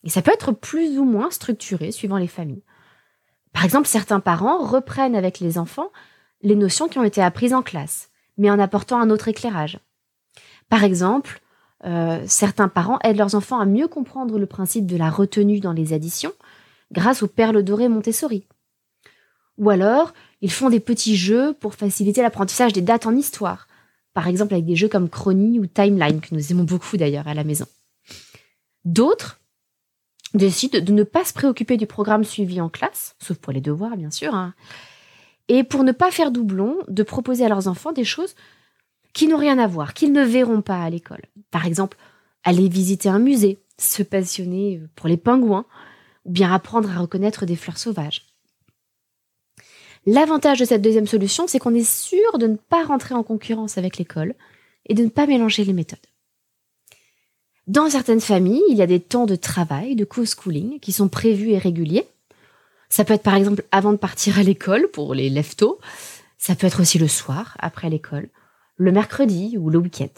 Et 0.03 0.11
ça 0.11 0.23
peut 0.23 0.33
être 0.33 0.53
plus 0.53 0.99
ou 0.99 1.05
moins 1.05 1.31
structuré 1.31 1.93
suivant 1.93 2.17
les 2.17 2.29
familles. 2.29 2.65
Par 3.53 3.65
exemple, 3.65 3.89
certains 3.89 4.21
parents 4.21 4.65
reprennent 4.65 5.17
avec 5.17 5.41
les 5.41 5.59
enfants 5.59 5.91
les 6.43 6.57
notions 6.57 6.89
qui 6.89 6.99
ont 6.99 7.05
été 7.05 7.23
apprises 7.23 7.53
en 7.53 7.63
classe, 7.63 8.10
mais 8.41 8.51
en 8.51 8.59
apportant 8.59 8.99
un 8.99 9.11
autre 9.11 9.29
éclairage. 9.29 9.79
Par 10.71 10.83
exemple, 10.83 11.43
euh, 11.85 12.25
certains 12.27 12.69
parents 12.69 12.99
aident 13.05 13.19
leurs 13.19 13.35
enfants 13.35 13.61
à 13.61 13.67
mieux 13.67 13.87
comprendre 13.87 14.39
le 14.39 14.47
principe 14.47 14.87
de 14.87 14.97
la 14.97 15.11
retenue 15.11 15.61
dans 15.61 15.75
les 15.75 15.93
additions 15.93 16.33
grâce 16.91 17.23
aux 17.23 17.29
perles 17.29 17.63
dorées 17.63 17.89
Montessori. 17.89 18.47
Ou 19.59 19.69
alors, 19.69 20.15
ils 20.41 20.51
font 20.51 20.71
des 20.71 20.81
petits 20.81 21.17
jeux 21.17 21.53
pour 21.53 21.75
faciliter 21.75 22.23
l'apprentissage 22.23 22.73
des 22.73 22.81
dates 22.81 23.07
en 23.07 23.15
histoire, 23.15 23.69
par 24.15 24.27
exemple 24.27 24.55
avec 24.55 24.65
des 24.65 24.75
jeux 24.75 24.89
comme 24.89 25.11
Chrony 25.11 25.61
ou 25.61 25.67
Timeline, 25.67 26.23
que 26.23 26.35
nous 26.35 26.51
aimons 26.51 26.65
beaucoup 26.65 26.97
d'ailleurs 26.97 27.29
à 27.29 27.35
la 27.35 27.45
maison. 27.45 27.67
D'autres 28.87 29.39
décide 30.33 30.83
de 30.83 30.93
ne 30.93 31.03
pas 31.03 31.27
se 31.27 31.35
préoccuper 31.35 31.77
du 31.77 31.87
programme 31.87 32.25
suivi 32.25 32.59
en 32.61 32.71
classe, 32.71 33.17
sauf 33.19 33.37
pour 33.37 33.53
les 33.53 33.61
devoirs 33.61 33.99
bien 33.99 34.11
sûr, 34.11 34.35
hein. 34.35 34.55
Et 35.53 35.65
pour 35.65 35.83
ne 35.83 35.91
pas 35.91 36.13
faire 36.13 36.31
doublon, 36.31 36.79
de 36.87 37.03
proposer 37.03 37.45
à 37.45 37.49
leurs 37.49 37.67
enfants 37.67 37.91
des 37.91 38.05
choses 38.05 38.37
qui 39.13 39.27
n'ont 39.27 39.37
rien 39.37 39.59
à 39.59 39.67
voir, 39.67 39.95
qu'ils 39.95 40.13
ne 40.13 40.23
verront 40.23 40.63
pas 40.63 40.81
à 40.81 40.89
l'école. 40.89 41.23
Par 41.51 41.67
exemple, 41.67 41.97
aller 42.45 42.69
visiter 42.69 43.09
un 43.09 43.19
musée, 43.19 43.59
se 43.77 44.05
passionner 44.05 44.81
pour 44.95 45.09
les 45.09 45.17
pingouins, 45.17 45.67
ou 46.25 46.31
bien 46.31 46.53
apprendre 46.53 46.89
à 46.93 47.01
reconnaître 47.01 47.47
des 47.47 47.57
fleurs 47.57 47.79
sauvages. 47.79 48.27
L'avantage 50.07 50.61
de 50.61 50.65
cette 50.65 50.83
deuxième 50.83 51.09
solution, 51.09 51.49
c'est 51.49 51.59
qu'on 51.59 51.75
est 51.75 51.83
sûr 51.83 52.39
de 52.39 52.47
ne 52.47 52.57
pas 52.57 52.85
rentrer 52.85 53.17
en 53.17 53.25
concurrence 53.25 53.77
avec 53.77 53.99
l'école 53.99 54.37
et 54.87 54.95
de 54.95 55.03
ne 55.03 55.09
pas 55.09 55.27
mélanger 55.27 55.65
les 55.65 55.73
méthodes. 55.73 55.99
Dans 57.67 57.91
certaines 57.91 58.21
familles, 58.21 58.63
il 58.69 58.77
y 58.77 58.83
a 58.83 58.87
des 58.87 59.01
temps 59.01 59.27
de 59.27 59.35
travail, 59.35 59.97
de 59.97 60.05
co-schooling, 60.05 60.79
qui 60.79 60.93
sont 60.93 61.09
prévus 61.09 61.51
et 61.51 61.59
réguliers. 61.59 62.07
Ça 62.91 63.05
peut 63.05 63.15
être 63.15 63.23
par 63.23 63.37
exemple 63.37 63.65
avant 63.73 63.93
de 63.93 63.97
partir 63.97 64.39
à 64.39 64.43
l'école 64.43 64.91
pour 64.91 65.15
les 65.15 65.31
lève 65.31 65.55
Ça 66.37 66.55
peut 66.55 66.67
être 66.67 66.81
aussi 66.81 66.99
le 66.99 67.09
soir, 67.09 67.57
après 67.61 67.89
l'école, 67.89 68.29
le 68.77 68.93
mercredi 68.93 69.57
ou 69.59 69.71
le 69.71 69.79
week-end. 69.79 70.11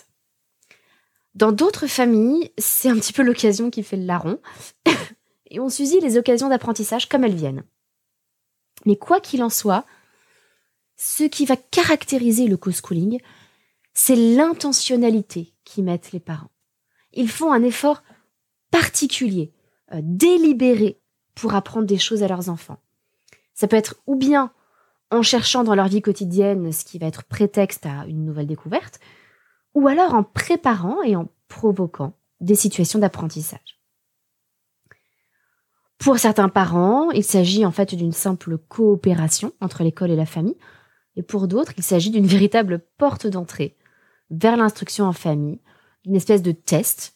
Dans 1.35 1.52
d'autres 1.52 1.87
familles, 1.87 2.50
c'est 2.59 2.88
un 2.88 2.97
petit 2.97 3.12
peu 3.12 3.23
l'occasion 3.23 3.71
qui 3.71 3.85
fait 3.85 3.97
le 3.97 4.07
larron. 4.07 4.41
et 5.50 5.61
on 5.61 5.69
s'usille 5.69 6.00
les 6.00 6.19
occasions 6.19 6.49
d'apprentissage 6.49 7.09
comme 7.09 7.25
elles 7.25 7.37
viennent. 7.37 7.62
Mais 8.87 8.97
quoi 8.97 9.21
qu'il 9.21 9.45
en 9.45 9.50
soit, 9.50 9.85
ce 10.97 11.25
qui 11.25 11.47
va 11.47 11.57
caractériser 11.57 12.49
le 12.49 12.57
co-schooling, 12.57 13.21
c'est 13.95 14.17
l'intentionnalité 14.17 15.55
qui 15.64 15.83
mettent 15.83 16.12
les 16.12 16.21
parents 16.21 16.50
ils 17.12 17.29
font 17.29 17.52
un 17.52 17.62
effort 17.62 18.02
particulier, 18.71 19.52
euh, 19.93 20.00
délibéré 20.02 21.01
pour 21.35 21.55
apprendre 21.55 21.87
des 21.87 21.99
choses 21.99 22.23
à 22.23 22.29
leurs 22.29 22.49
enfants. 22.49 22.79
Ça 23.55 23.69
peut 23.69 23.77
être 23.77 23.97
ou 24.07 24.17
bien 24.17 24.53
en 25.11 25.23
cherchant 25.23 25.62
dans 25.62 25.75
leur 25.75 25.89
vie 25.89 26.03
quotidienne 26.03 26.73
ce 26.73 26.85
qui 26.85 26.99
va 26.99 27.07
être 27.07 27.25
prétexte 27.25 27.87
à 27.87 28.07
une 28.07 28.25
nouvelle 28.25 28.47
découverte, 28.47 28.99
ou 29.75 29.87
alors 29.89 30.15
en 30.15 30.23
préparant 30.23 31.03
et 31.03 31.17
en 31.17 31.29
provoquant 31.49 32.15
des 32.41 32.55
situations 32.55 32.99
d'apprentissage. 32.99 33.79
Pour 35.99 36.19
certains 36.19 36.49
parents, 36.49 37.11
il 37.12 37.23
s'agit 37.23 37.65
en 37.65 37.71
fait 37.71 37.95
d'une 37.95 38.12
simple 38.12 38.59
coopération 38.59 39.53
entre 39.61 39.85
l'école 39.85 40.11
et 40.11 40.17
la 40.17 40.27
famille, 40.27 40.57
et 41.15 41.23
pour 41.23 41.47
d'autres, 41.47 41.75
il 41.77 41.85
s'agit 41.85 42.11
d'une 42.11 42.27
véritable 42.27 42.81
porte 42.97 43.27
d'entrée 43.27 43.77
vers 44.31 44.57
l'instruction 44.57 45.05
en 45.05 45.12
famille, 45.12 45.61
d'une 46.05 46.17
espèce 46.17 46.43
de 46.43 46.53
test 46.53 47.15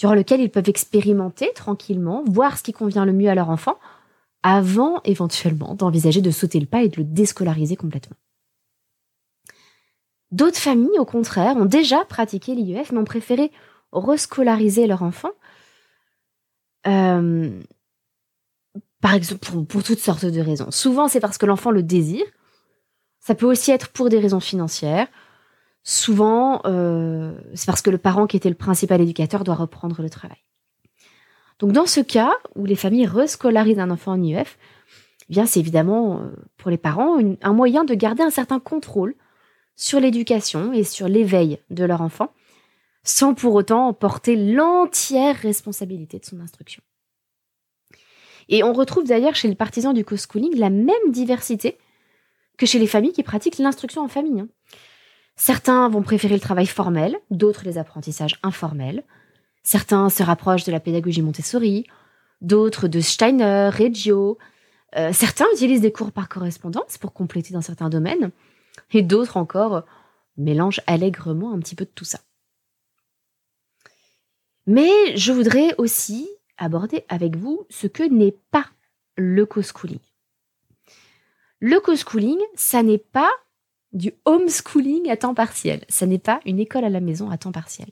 durant 0.00 0.14
lequel 0.14 0.40
ils 0.40 0.50
peuvent 0.50 0.68
expérimenter 0.68 1.52
tranquillement, 1.54 2.24
voir 2.26 2.56
ce 2.56 2.62
qui 2.62 2.72
convient 2.72 3.04
le 3.04 3.12
mieux 3.12 3.28
à 3.28 3.34
leur 3.34 3.50
enfant, 3.50 3.78
avant 4.42 5.02
éventuellement 5.04 5.74
d'envisager 5.74 6.22
de 6.22 6.30
sauter 6.30 6.58
le 6.58 6.64
pas 6.64 6.82
et 6.82 6.88
de 6.88 6.96
le 6.96 7.04
déscolariser 7.04 7.76
complètement. 7.76 8.16
D'autres 10.32 10.58
familles, 10.58 10.98
au 10.98 11.04
contraire, 11.04 11.56
ont 11.56 11.66
déjà 11.66 12.02
pratiqué 12.06 12.54
l'IEF, 12.54 12.92
mais 12.92 12.98
ont 12.98 13.04
préféré 13.04 13.52
rescolariser 13.92 14.86
leur 14.86 15.02
enfant, 15.02 15.32
euh, 16.86 17.50
par 19.02 19.12
exemple, 19.14 19.40
pour, 19.40 19.66
pour, 19.66 19.82
toutes 19.82 19.98
sortes 19.98 20.24
de 20.24 20.40
raisons. 20.40 20.70
Souvent, 20.70 21.08
c'est 21.08 21.20
parce 21.20 21.36
que 21.36 21.46
l'enfant 21.46 21.70
le 21.70 21.82
désire. 21.82 22.24
Ça 23.18 23.34
peut 23.34 23.46
aussi 23.46 23.70
être 23.70 23.88
pour 23.88 24.08
des 24.08 24.18
raisons 24.18 24.40
financières. 24.40 25.08
Souvent, 25.82 26.60
euh, 26.66 27.38
c'est 27.54 27.66
parce 27.66 27.82
que 27.82 27.90
le 27.90 27.98
parent 27.98 28.26
qui 28.26 28.36
était 28.36 28.48
le 28.48 28.54
principal 28.54 29.00
éducateur 29.00 29.44
doit 29.44 29.54
reprendre 29.54 30.02
le 30.02 30.10
travail. 30.10 30.38
Donc, 31.58 31.72
dans 31.72 31.86
ce 31.86 32.00
cas 32.00 32.32
où 32.54 32.64
les 32.64 32.76
familles 32.76 33.06
rescolarisent 33.06 33.78
un 33.78 33.90
enfant 33.90 34.12
en 34.12 34.22
IEF, 34.22 34.58
eh 35.28 35.32
bien, 35.32 35.46
c'est 35.46 35.60
évidemment 35.60 36.20
euh, 36.20 36.30
pour 36.56 36.70
les 36.70 36.78
parents 36.78 37.18
un 37.42 37.52
moyen 37.52 37.84
de 37.84 37.94
garder 37.94 38.22
un 38.22 38.30
certain 38.30 38.60
contrôle 38.60 39.14
sur 39.76 40.00
l'éducation 40.00 40.72
et 40.72 40.84
sur 40.84 41.08
l'éveil 41.08 41.58
de 41.70 41.84
leur 41.84 42.02
enfant, 42.02 42.32
sans 43.02 43.34
pour 43.34 43.54
autant 43.54 43.92
porter 43.94 44.36
l'entière 44.36 45.36
responsabilité 45.36 46.18
de 46.18 46.24
son 46.24 46.40
instruction. 46.40 46.82
Et 48.50 48.62
on 48.62 48.72
retrouve 48.72 49.04
d'ailleurs 49.04 49.36
chez 49.36 49.48
les 49.48 49.54
partisans 49.54 49.94
du 49.94 50.04
co-schooling 50.04 50.58
la 50.58 50.70
même 50.70 51.10
diversité 51.10 51.78
que 52.58 52.66
chez 52.66 52.78
les 52.78 52.86
familles 52.86 53.12
qui 53.12 53.22
pratiquent 53.22 53.58
l'instruction 53.58 54.02
en 54.02 54.08
famille. 54.08 54.44
Certains 55.40 55.88
vont 55.88 56.02
préférer 56.02 56.34
le 56.34 56.40
travail 56.40 56.66
formel, 56.66 57.18
d'autres 57.30 57.64
les 57.64 57.78
apprentissages 57.78 58.38
informels. 58.42 59.04
Certains 59.62 60.10
se 60.10 60.22
rapprochent 60.22 60.64
de 60.64 60.70
la 60.70 60.80
pédagogie 60.80 61.22
Montessori, 61.22 61.86
d'autres 62.42 62.88
de 62.88 63.00
Steiner, 63.00 63.70
Reggio. 63.72 64.36
Euh, 64.96 65.14
certains 65.14 65.46
utilisent 65.54 65.80
des 65.80 65.92
cours 65.92 66.12
par 66.12 66.28
correspondance 66.28 66.98
pour 66.98 67.14
compléter 67.14 67.54
dans 67.54 67.62
certains 67.62 67.88
domaines, 67.88 68.32
et 68.92 69.00
d'autres 69.00 69.38
encore 69.38 69.86
mélangent 70.36 70.82
allègrement 70.86 71.54
un 71.54 71.58
petit 71.58 71.74
peu 71.74 71.86
de 71.86 71.90
tout 71.94 72.04
ça. 72.04 72.18
Mais 74.66 75.16
je 75.16 75.32
voudrais 75.32 75.74
aussi 75.78 76.28
aborder 76.58 77.06
avec 77.08 77.36
vous 77.36 77.64
ce 77.70 77.86
que 77.86 78.02
n'est 78.02 78.36
pas 78.50 78.66
le 79.16 79.46
co-schooling. 79.46 80.00
Le 81.60 81.80
co-schooling, 81.80 82.40
ça 82.56 82.82
n'est 82.82 82.98
pas 82.98 83.30
du 83.92 84.12
homeschooling 84.24 85.10
à 85.10 85.16
temps 85.16 85.34
partiel. 85.34 85.84
Ça 85.88 86.06
n'est 86.06 86.18
pas 86.18 86.40
une 86.46 86.58
école 86.58 86.84
à 86.84 86.88
la 86.88 87.00
maison 87.00 87.30
à 87.30 87.38
temps 87.38 87.52
partiel. 87.52 87.88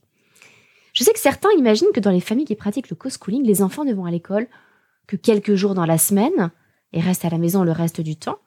Je 0.92 1.04
sais 1.04 1.12
que 1.12 1.18
certains 1.18 1.50
imaginent 1.56 1.92
que 1.94 2.00
dans 2.00 2.10
les 2.10 2.20
familles 2.20 2.46
qui 2.46 2.54
pratiquent 2.54 2.90
le 2.90 2.96
co-schooling, 2.96 3.44
les 3.44 3.62
enfants 3.62 3.84
ne 3.84 3.94
vont 3.94 4.04
à 4.04 4.10
l'école 4.10 4.46
que 5.06 5.16
quelques 5.16 5.54
jours 5.54 5.74
dans 5.74 5.86
la 5.86 5.98
semaine 5.98 6.50
et 6.92 7.00
restent 7.00 7.24
à 7.24 7.30
la 7.30 7.38
maison 7.38 7.62
le 7.64 7.72
reste 7.72 8.00
du 8.00 8.16
temps, 8.16 8.38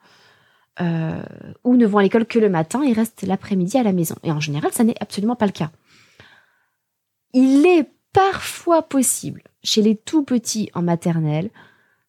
euh, 0.80 1.24
ou 1.64 1.76
ne 1.76 1.86
vont 1.86 2.00
à 2.00 2.04
l'école 2.04 2.26
que 2.26 2.40
le 2.40 2.50
matin 2.50 2.82
et 2.84 2.94
restent 2.94 3.24
l'après-midi 3.24 3.78
à 3.78 3.84
la 3.84 3.94
maison. 3.94 4.16
Et 4.24 4.32
en 4.32 4.40
général, 4.40 4.72
ça 4.72 4.84
n'est 4.84 5.02
absolument 5.02 5.36
pas 5.36 5.46
le 5.46 5.52
cas. 5.52 5.72
Il 7.34 7.66
est 7.66 7.90
parfois 8.14 8.82
possible, 8.82 9.44
chez 9.64 9.82
les 9.82 9.96
tout 9.96 10.24
petits 10.24 10.70
en 10.74 10.82
maternelle, 10.82 11.50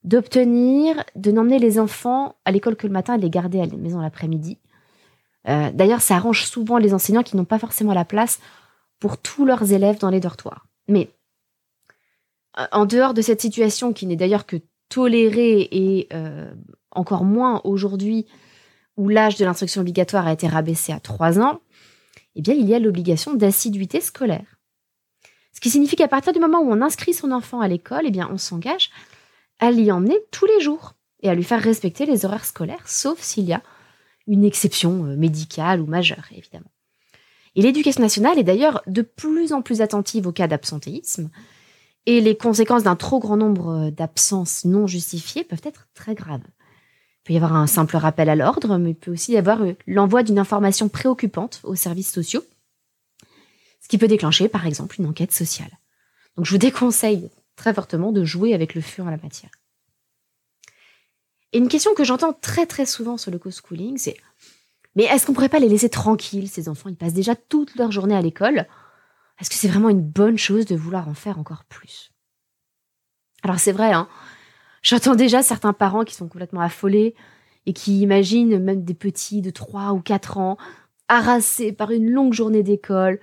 d'obtenir 0.05 1.05
de 1.15 1.31
n'emmener 1.31 1.59
les 1.59 1.79
enfants 1.79 2.35
à 2.45 2.51
l'école 2.51 2.77
que 2.77 2.87
le 2.87 2.93
matin 2.93 3.15
et 3.15 3.19
de 3.19 3.23
les 3.23 3.31
garder 3.31 3.61
à 3.61 3.67
la 3.67 3.77
maison 3.77 4.01
l'après-midi. 4.01 4.59
Euh, 5.49 5.71
d'ailleurs, 5.73 6.01
ça 6.01 6.17
arrange 6.17 6.47
souvent 6.47 6.79
les 6.79 6.95
enseignants 6.95 7.23
qui 7.23 7.37
n'ont 7.37 7.45
pas 7.45 7.59
forcément 7.59 7.95
la 7.95 8.05
place 8.05 8.41
pour 9.01 9.19
tous 9.19 9.45
leurs 9.45 9.73
élèves 9.73 9.99
dans 9.99 10.11
les 10.11 10.21
dortoirs. 10.21 10.67
Mais 10.89 11.11
euh, 12.59 12.67
en 12.73 12.87
dehors 12.87 13.15
de 13.15 13.23
cette 13.23 13.41
situation 13.41 13.93
qui 13.93 14.07
n'est 14.07 14.17
d'ailleurs 14.17 14.47
que 14.47 14.57
tolérée 14.89 15.69
et 15.71 16.09
euh, 16.13 16.53
encore 16.91 17.25
moins 17.25 17.61
aujourd'hui 17.65 18.27
où 18.97 19.09
l'âge 19.09 19.37
de 19.37 19.45
l'instruction 19.45 19.81
obligatoire 19.81 20.27
a 20.27 20.33
été 20.33 20.47
rabaissé 20.47 20.93
à 20.93 21.01
3 21.01 21.41
ans, 21.41 21.61
eh 22.35 22.43
bien, 22.43 22.55
il 22.55 22.69
y 22.69 22.75
a 22.75 22.79
l'obligation 22.79 23.35
d'assiduité 23.35 24.01
scolaire. 24.01 24.59
Ce 25.55 25.61
qui 25.61 25.71
signifie 25.71 25.97
qu'à 25.97 26.09
partir 26.09 26.33
du 26.33 26.41
moment 26.41 26.61
où 26.61 26.71
on 26.71 26.83
inscrit 26.83 27.15
son 27.15 27.31
enfant 27.31 27.61
à 27.61 27.69
l'école, 27.69 28.05
eh 28.07 28.25
on 28.25 28.39
s'engage 28.39 28.91
à 29.59 29.71
l'y 29.71 29.91
emmener 29.91 30.19
tous 30.31 30.47
les 30.47 30.61
jours 30.61 30.95
et 31.21 31.29
à 31.29 31.35
lui 31.35 31.45
faire 31.45 31.63
respecter 31.63 32.05
les 32.05 32.25
horaires 32.25 32.45
scolaires, 32.45 32.89
sauf 32.89 33.21
s'il 33.21 33.45
y 33.45 33.53
a 33.53 33.63
une 34.27 34.45
exception 34.45 35.05
euh, 35.07 35.17
médicale 35.17 35.81
ou 35.81 35.87
majeure, 35.87 36.27
évidemment. 36.33 36.71
Et 37.55 37.63
l'éducation 37.63 38.03
nationale 38.03 38.39
est 38.39 38.45
d'ailleurs 38.45 38.83
de 38.87 39.03
plus 39.03 39.53
en 39.53 39.63
plus 39.63 39.81
attentive 39.81 40.27
au 40.27 40.33
cas 40.33 40.49
d'absentéisme, 40.49 41.31
et 42.07 42.21
les 42.21 42.37
conséquences 42.37 42.83
d'un 42.83 42.97
trop 42.97 43.21
grand 43.21 43.37
nombre 43.37 43.69
euh, 43.69 43.91
d'absences 43.91 44.65
non 44.65 44.87
justifiées 44.87 45.45
peuvent 45.45 45.63
être 45.65 45.89
très 45.95 46.15
graves. 46.15 46.41
Il 46.45 47.25
peut 47.25 47.33
y 47.35 47.37
avoir 47.37 47.55
un 47.55 47.67
simple 47.67 47.97
rappel 47.97 48.29
à 48.29 48.35
l'ordre, 48.35 48.79
mais 48.79 48.91
il 48.91 48.97
peut 48.97 49.13
aussi 49.13 49.33
y 49.33 49.37
avoir 49.37 49.63
euh, 49.63 49.75
l'envoi 49.87 50.23
d'une 50.23 50.39
information 50.39 50.89
préoccupante 50.89 51.61
aux 51.65 51.77
services 51.77 52.13
sociaux, 52.13 52.45
ce 53.81 53.89
qui 53.89 53.99
peut 53.99 54.09
déclencher 54.09 54.49
par 54.49 54.67
exemple 54.67 54.97
une 54.99 55.07
enquête 55.07 55.33
sociale. 55.33 55.79
Donc 56.37 56.47
je 56.47 56.51
vous 56.51 56.59
déconseille 56.59 57.31
très 57.57 57.75
fortement 57.75 58.13
de 58.13 58.25
jouer 58.25 58.55
avec 58.55 58.75
le 58.75 58.81
feu 58.81 59.03
en 59.03 59.11
la 59.11 59.19
matière. 59.19 59.51
Et 61.53 61.59
une 61.59 61.69
question 61.69 61.95
que 61.95 62.05
j'entends 62.05 62.33
très 62.33 62.67
très 62.67 62.87
souvent 62.87 63.17
sur 63.17 63.31
le 63.31 63.39
co-schooling, 63.39 63.99
c'est 63.99 64.17
mais 64.95 65.05
est-ce 65.05 65.27
qu'on 65.27 65.33
pourrait 65.33 65.49
pas 65.49 65.59
les 65.59 65.69
laisser 65.69 65.89
tranquilles, 65.89 66.49
ces 66.49 66.69
enfants? 66.69 66.91
Ils 66.91 66.97
passent 66.97 67.15
déjà 67.15 67.35
toute 67.35 67.75
leur 67.77 67.91
journée 67.91 68.17
à 68.17 68.21
l'école. 68.21 68.67
Est-ce 69.41 69.49
que 69.49 69.57
c'est 69.57 69.69
vraiment 69.69 69.89
une 69.89 70.03
bonne 70.03 70.37
chose 70.37 70.67
de 70.67 70.77
vouloir 70.77 71.09
en 71.09 71.15
faire 71.15 71.39
encore 71.39 71.65
plus? 71.65 72.13
Alors 73.43 73.59
c'est 73.59 73.73
vrai, 73.73 73.93
hein, 73.93 74.09
j'entends 74.83 75.15
déjà 75.15 75.43
certains 75.43 75.73
parents 75.73 76.05
qui 76.05 76.15
sont 76.15 76.29
complètement 76.29 76.61
affolés 76.61 77.15
et 77.67 77.73
qui 77.73 78.01
imaginent 78.01 78.59
même 78.59 78.85
des 78.85 78.95
petits 78.95 79.41
de 79.41 79.51
3 79.51 79.93
ou 79.93 80.01
4 80.01 80.39
ans, 80.39 80.59
harassés 81.09 81.73
par 81.73 81.91
une 81.91 82.11
longue 82.11 82.35
journée 82.35 82.63
d'école, 82.63 83.19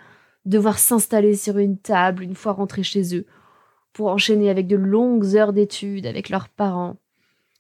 devoir 0.46 0.80
s'installer 0.80 1.36
sur 1.36 1.58
une 1.58 1.78
table 1.78 2.24
une 2.24 2.36
fois 2.36 2.54
rentrés 2.54 2.84
chez 2.84 3.16
eux, 3.16 3.26
pour 3.94 4.08
enchaîner 4.08 4.50
avec 4.50 4.68
de 4.68 4.76
longues 4.76 5.36
heures 5.36 5.54
d'études 5.54 6.06
avec 6.06 6.30
leurs 6.30 6.50
parents. 6.50 6.98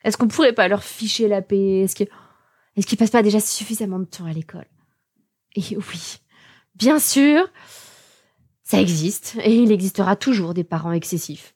Est-ce 0.03 0.17
qu'on 0.17 0.27
pourrait 0.27 0.53
pas 0.53 0.67
leur 0.67 0.83
ficher 0.83 1.27
la 1.27 1.41
paix? 1.41 1.81
Est-ce 1.81 1.95
qu'ils 1.95 2.07
est 2.77 2.95
passent 2.95 3.09
pas 3.09 3.23
déjà 3.23 3.39
suffisamment 3.39 3.99
de 3.99 4.05
temps 4.05 4.25
à 4.25 4.33
l'école? 4.33 4.67
Et 5.55 5.75
oui, 5.75 6.17
bien 6.75 6.99
sûr, 6.99 7.49
ça 8.63 8.79
existe 8.79 9.37
et 9.43 9.55
il 9.55 9.71
existera 9.71 10.15
toujours 10.15 10.53
des 10.53 10.63
parents 10.63 10.91
excessifs. 10.91 11.55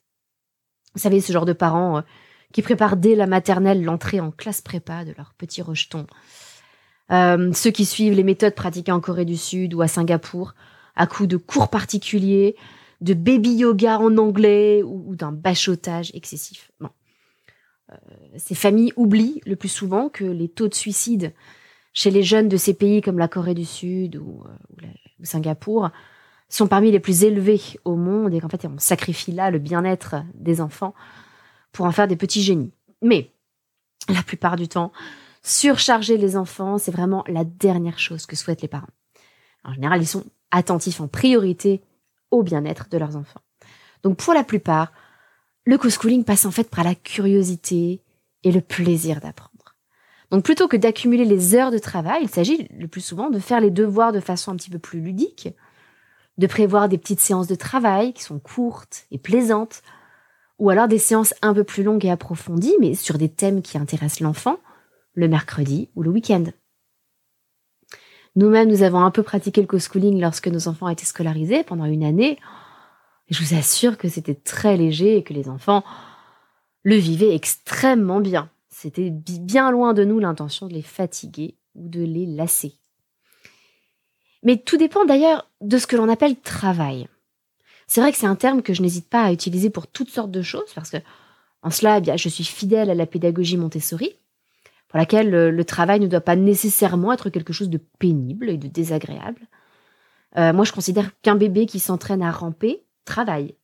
Vous 0.94 1.00
savez, 1.00 1.20
ce 1.20 1.32
genre 1.32 1.46
de 1.46 1.52
parents 1.52 1.98
euh, 1.98 2.02
qui 2.52 2.62
préparent 2.62 2.96
dès 2.96 3.14
la 3.14 3.26
maternelle 3.26 3.82
l'entrée 3.82 4.20
en 4.20 4.30
classe 4.30 4.60
prépa 4.60 5.04
de 5.04 5.14
leurs 5.16 5.34
petits 5.34 5.62
rejetons. 5.62 6.06
Euh, 7.12 7.52
ceux 7.52 7.70
qui 7.70 7.84
suivent 7.84 8.14
les 8.14 8.24
méthodes 8.24 8.54
pratiquées 8.54 8.92
en 8.92 9.00
Corée 9.00 9.24
du 9.24 9.36
Sud 9.36 9.74
ou 9.74 9.82
à 9.82 9.88
Singapour 9.88 10.54
à 10.96 11.06
coups 11.06 11.28
de 11.28 11.36
cours 11.36 11.68
particuliers, 11.68 12.56
de 13.00 13.14
baby 13.14 13.54
yoga 13.54 13.98
en 13.98 14.16
anglais 14.16 14.82
ou, 14.82 15.16
d'un 15.16 15.32
bachotage 15.32 16.10
excessif. 16.14 16.70
Euh, 16.82 16.88
ces 18.36 18.54
familles 18.54 18.92
oublient 18.96 19.40
le 19.46 19.56
plus 19.56 19.68
souvent 19.68 20.08
que 20.08 20.24
les 20.24 20.48
taux 20.48 20.68
de 20.68 20.74
suicide 20.74 21.32
chez 21.92 22.10
les 22.10 22.22
jeunes 22.22 22.48
de 22.48 22.56
ces 22.56 22.74
pays 22.74 23.00
comme 23.00 23.18
la 23.18 23.28
Corée 23.28 23.54
du 23.54 23.64
Sud 23.64 24.16
ou, 24.16 24.42
euh, 24.82 24.86
Singapour 25.22 25.90
sont 26.48 26.66
parmi 26.66 26.90
les 26.90 27.00
plus 27.00 27.24
élevés 27.24 27.60
au 27.84 27.96
monde 27.96 28.34
et 28.34 28.40
qu'en 28.40 28.48
fait 28.48 28.66
on 28.66 28.78
sacrifie 28.78 29.32
là 29.32 29.50
le 29.50 29.58
bien-être 29.58 30.16
des 30.34 30.60
enfants 30.60 30.94
pour 31.72 31.86
en 31.86 31.92
faire 31.92 32.08
des 32.08 32.16
petits 32.16 32.42
génies. 32.42 32.72
Mais 33.00 33.32
la 34.08 34.22
plupart 34.22 34.56
du 34.56 34.68
temps, 34.68 34.92
surcharger 35.42 36.16
les 36.16 36.36
enfants, 36.36 36.78
c'est 36.78 36.90
vraiment 36.90 37.24
la 37.26 37.44
dernière 37.44 37.98
chose 37.98 38.26
que 38.26 38.36
souhaitent 38.36 38.62
les 38.62 38.68
parents. 38.68 38.88
En 39.64 39.72
général, 39.72 40.02
ils 40.02 40.06
sont 40.06 40.24
attentifs 40.50 41.00
en 41.00 41.08
priorité 41.08 41.80
au 42.30 42.42
bien-être 42.42 42.88
de 42.90 42.98
leurs 42.98 43.16
enfants. 43.16 43.40
Donc 44.02 44.18
pour 44.18 44.34
la 44.34 44.44
plupart, 44.44 44.92
le 45.64 45.78
co-schooling 45.78 46.24
passe 46.24 46.46
en 46.46 46.50
fait 46.50 46.70
par 46.70 46.84
la 46.84 46.94
curiosité 46.94 48.02
et 48.42 48.52
le 48.52 48.60
plaisir 48.60 49.20
d'apprendre. 49.20 49.50
Donc 50.30 50.44
plutôt 50.44 50.68
que 50.68 50.76
d'accumuler 50.76 51.24
les 51.24 51.54
heures 51.54 51.70
de 51.70 51.78
travail, 51.78 52.22
il 52.22 52.28
s'agit 52.28 52.68
le 52.76 52.88
plus 52.88 53.00
souvent 53.00 53.30
de 53.30 53.38
faire 53.38 53.60
les 53.60 53.70
devoirs 53.70 54.12
de 54.12 54.20
façon 54.20 54.52
un 54.52 54.56
petit 54.56 54.70
peu 54.70 54.78
plus 54.78 55.00
ludique, 55.00 55.48
de 56.38 56.46
prévoir 56.46 56.88
des 56.88 56.98
petites 56.98 57.20
séances 57.20 57.46
de 57.46 57.54
travail 57.54 58.12
qui 58.12 58.22
sont 58.22 58.38
courtes 58.38 59.06
et 59.10 59.18
plaisantes, 59.18 59.82
ou 60.58 60.70
alors 60.70 60.88
des 60.88 60.98
séances 60.98 61.34
un 61.42 61.54
peu 61.54 61.64
plus 61.64 61.82
longues 61.82 62.04
et 62.04 62.10
approfondies, 62.10 62.74
mais 62.80 62.94
sur 62.94 63.18
des 63.18 63.28
thèmes 63.28 63.62
qui 63.62 63.78
intéressent 63.78 64.20
l'enfant, 64.20 64.58
le 65.14 65.28
mercredi 65.28 65.88
ou 65.94 66.02
le 66.02 66.10
week-end. 66.10 66.44
Nous-mêmes, 68.36 68.68
nous 68.68 68.82
avons 68.82 69.00
un 69.00 69.12
peu 69.12 69.22
pratiqué 69.22 69.60
le 69.60 69.68
co-schooling 69.68 70.20
lorsque 70.20 70.48
nos 70.48 70.66
enfants 70.66 70.88
étaient 70.88 71.04
scolarisés 71.04 71.62
pendant 71.62 71.84
une 71.84 72.02
année. 72.02 72.38
Je 73.30 73.42
vous 73.42 73.54
assure 73.54 73.98
que 73.98 74.08
c'était 74.08 74.34
très 74.34 74.76
léger 74.76 75.16
et 75.16 75.24
que 75.24 75.32
les 75.32 75.48
enfants 75.48 75.84
le 76.82 76.96
vivaient 76.96 77.34
extrêmement 77.34 78.20
bien. 78.20 78.50
C'était 78.68 79.10
bien 79.10 79.70
loin 79.70 79.94
de 79.94 80.04
nous 80.04 80.18
l'intention 80.18 80.66
de 80.66 80.74
les 80.74 80.82
fatiguer 80.82 81.56
ou 81.74 81.88
de 81.88 82.02
les 82.02 82.26
lasser. 82.26 82.74
Mais 84.42 84.58
tout 84.58 84.76
dépend 84.76 85.04
d'ailleurs 85.04 85.50
de 85.60 85.78
ce 85.78 85.86
que 85.86 85.96
l'on 85.96 86.08
appelle 86.08 86.38
travail. 86.38 87.08
C'est 87.86 88.00
vrai 88.00 88.12
que 88.12 88.18
c'est 88.18 88.26
un 88.26 88.36
terme 88.36 88.62
que 88.62 88.74
je 88.74 88.82
n'hésite 88.82 89.08
pas 89.08 89.22
à 89.22 89.32
utiliser 89.32 89.70
pour 89.70 89.86
toutes 89.86 90.10
sortes 90.10 90.30
de 90.30 90.42
choses, 90.42 90.72
parce 90.74 90.90
que 90.90 90.98
en 91.62 91.70
cela, 91.70 91.98
eh 91.98 92.00
bien, 92.02 92.16
je 92.16 92.28
suis 92.28 92.44
fidèle 92.44 92.90
à 92.90 92.94
la 92.94 93.06
pédagogie 93.06 93.56
Montessori, 93.56 94.14
pour 94.88 94.98
laquelle 94.98 95.30
le, 95.30 95.64
travail 95.64 95.98
ne 95.98 96.06
doit 96.06 96.20
pas 96.20 96.36
nécessairement 96.36 97.12
être 97.12 97.30
quelque 97.30 97.54
chose 97.54 97.70
de 97.70 97.80
pénible 97.98 98.50
et 98.50 98.58
de 98.58 98.68
désagréable. 98.68 99.48
Euh, 100.36 100.52
moi, 100.52 100.64
je 100.66 100.72
considère 100.72 101.10
qu'un 101.22 101.36
bébé 101.36 101.64
qui 101.64 101.80
s'entraîne 101.80 102.22
à 102.22 102.30
ramper 102.30 102.84
travaille. 103.04 103.56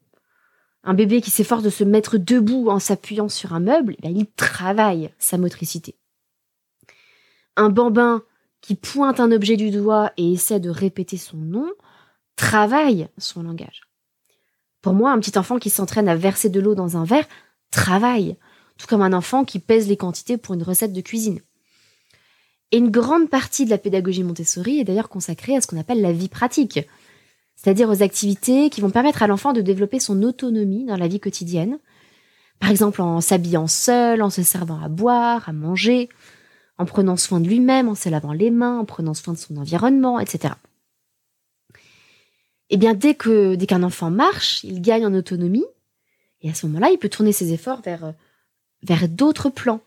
Un 0.82 0.94
bébé 0.94 1.20
qui 1.20 1.30
s'efforce 1.30 1.62
de 1.62 1.70
se 1.70 1.85
mettre 1.85 2.16
debout 2.16 2.68
en 2.68 2.78
s'appuyant 2.78 3.28
sur 3.28 3.52
un 3.52 3.61
meuble, 3.61 3.97
eh 4.02 4.09
il 4.09 4.26
travaille 4.26 5.12
sa 5.18 5.37
motricité. 5.37 5.97
Un 7.56 7.68
bambin 7.68 8.23
qui 8.61 8.75
pointe 8.75 9.20
un 9.20 9.32
objet 9.32 9.56
du 9.56 9.70
doigt 9.70 10.12
et 10.16 10.32
essaie 10.32 10.61
de 10.61 10.70
répéter 10.70 11.16
son 11.16 11.37
nom 11.37 11.70
travaille 12.37 13.09
son 13.18 13.42
langage. 13.42 13.82
Pour 14.80 14.94
moi, 14.94 15.12
un 15.12 15.18
petit 15.18 15.38
enfant 15.38 15.59
qui 15.59 15.68
s'entraîne 15.68 16.09
à 16.09 16.16
verser 16.16 16.49
de 16.49 16.61
l'eau 16.61 16.75
dans 16.75 16.97
un 16.97 17.04
verre 17.04 17.28
travaille, 17.70 18.37
tout 18.78 18.87
comme 18.87 19.02
un 19.02 19.12
enfant 19.12 19.44
qui 19.44 19.59
pèse 19.59 19.88
les 19.88 19.97
quantités 19.97 20.38
pour 20.38 20.54
une 20.54 20.62
recette 20.62 20.94
de 20.94 21.00
cuisine. 21.02 21.40
Et 22.73 22.78
une 22.78 22.90
grande 22.90 23.28
partie 23.28 23.64
de 23.64 23.70
la 23.70 23.78
pédagogie 23.78 24.23
Montessori 24.23 24.80
est 24.80 24.85
d'ailleurs 24.85 25.09
consacrée 25.09 25.56
à 25.56 25.61
ce 25.61 25.66
qu'on 25.66 25.78
appelle 25.78 26.00
la 26.00 26.12
vie 26.12 26.28
pratique, 26.28 26.80
c'est-à-dire 27.62 27.90
aux 27.90 28.02
activités 28.02 28.70
qui 28.70 28.80
vont 28.80 28.88
permettre 28.88 29.22
à 29.22 29.26
l'enfant 29.26 29.52
de 29.52 29.60
développer 29.60 30.00
son 30.00 30.22
autonomie 30.22 30.86
dans 30.86 30.96
la 30.96 31.08
vie 31.08 31.20
quotidienne, 31.20 31.78
par 32.58 32.70
exemple 32.70 33.02
en 33.02 33.20
s'habillant 33.20 33.66
seul, 33.66 34.22
en 34.22 34.30
se 34.30 34.42
servant 34.42 34.80
à 34.82 34.88
boire, 34.88 35.46
à 35.46 35.52
manger, 35.52 36.08
en 36.78 36.86
prenant 36.86 37.18
soin 37.18 37.38
de 37.38 37.46
lui-même, 37.46 37.90
en 37.90 37.94
se 37.94 38.08
lavant 38.08 38.32
les 38.32 38.50
mains, 38.50 38.78
en 38.78 38.86
prenant 38.86 39.12
soin 39.12 39.34
de 39.34 39.38
son 39.38 39.58
environnement, 39.58 40.18
etc. 40.18 40.54
Eh 42.70 42.78
bien, 42.78 42.94
dès 42.94 43.14
que 43.14 43.56
dès 43.56 43.66
qu'un 43.66 43.82
enfant 43.82 44.10
marche, 44.10 44.64
il 44.64 44.80
gagne 44.80 45.04
en 45.04 45.12
autonomie, 45.12 45.66
et 46.40 46.48
à 46.48 46.54
ce 46.54 46.66
moment-là, 46.66 46.88
il 46.90 46.98
peut 46.98 47.10
tourner 47.10 47.32
ses 47.32 47.52
efforts 47.52 47.82
vers 47.82 48.14
vers 48.82 49.06
d'autres 49.06 49.50
plans. 49.50 49.82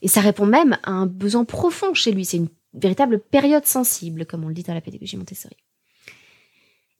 Et 0.00 0.08
ça 0.08 0.22
répond 0.22 0.46
même 0.46 0.78
à 0.84 0.92
un 0.92 1.04
besoin 1.04 1.44
profond 1.44 1.92
chez 1.92 2.12
lui. 2.12 2.24
C'est 2.24 2.38
une 2.38 2.48
véritable 2.72 3.18
période 3.18 3.66
sensible, 3.66 4.24
comme 4.24 4.42
on 4.42 4.48
le 4.48 4.54
dit 4.54 4.62
dans 4.62 4.72
la 4.72 4.80
pédagogie 4.80 5.18
Montessori. 5.18 5.58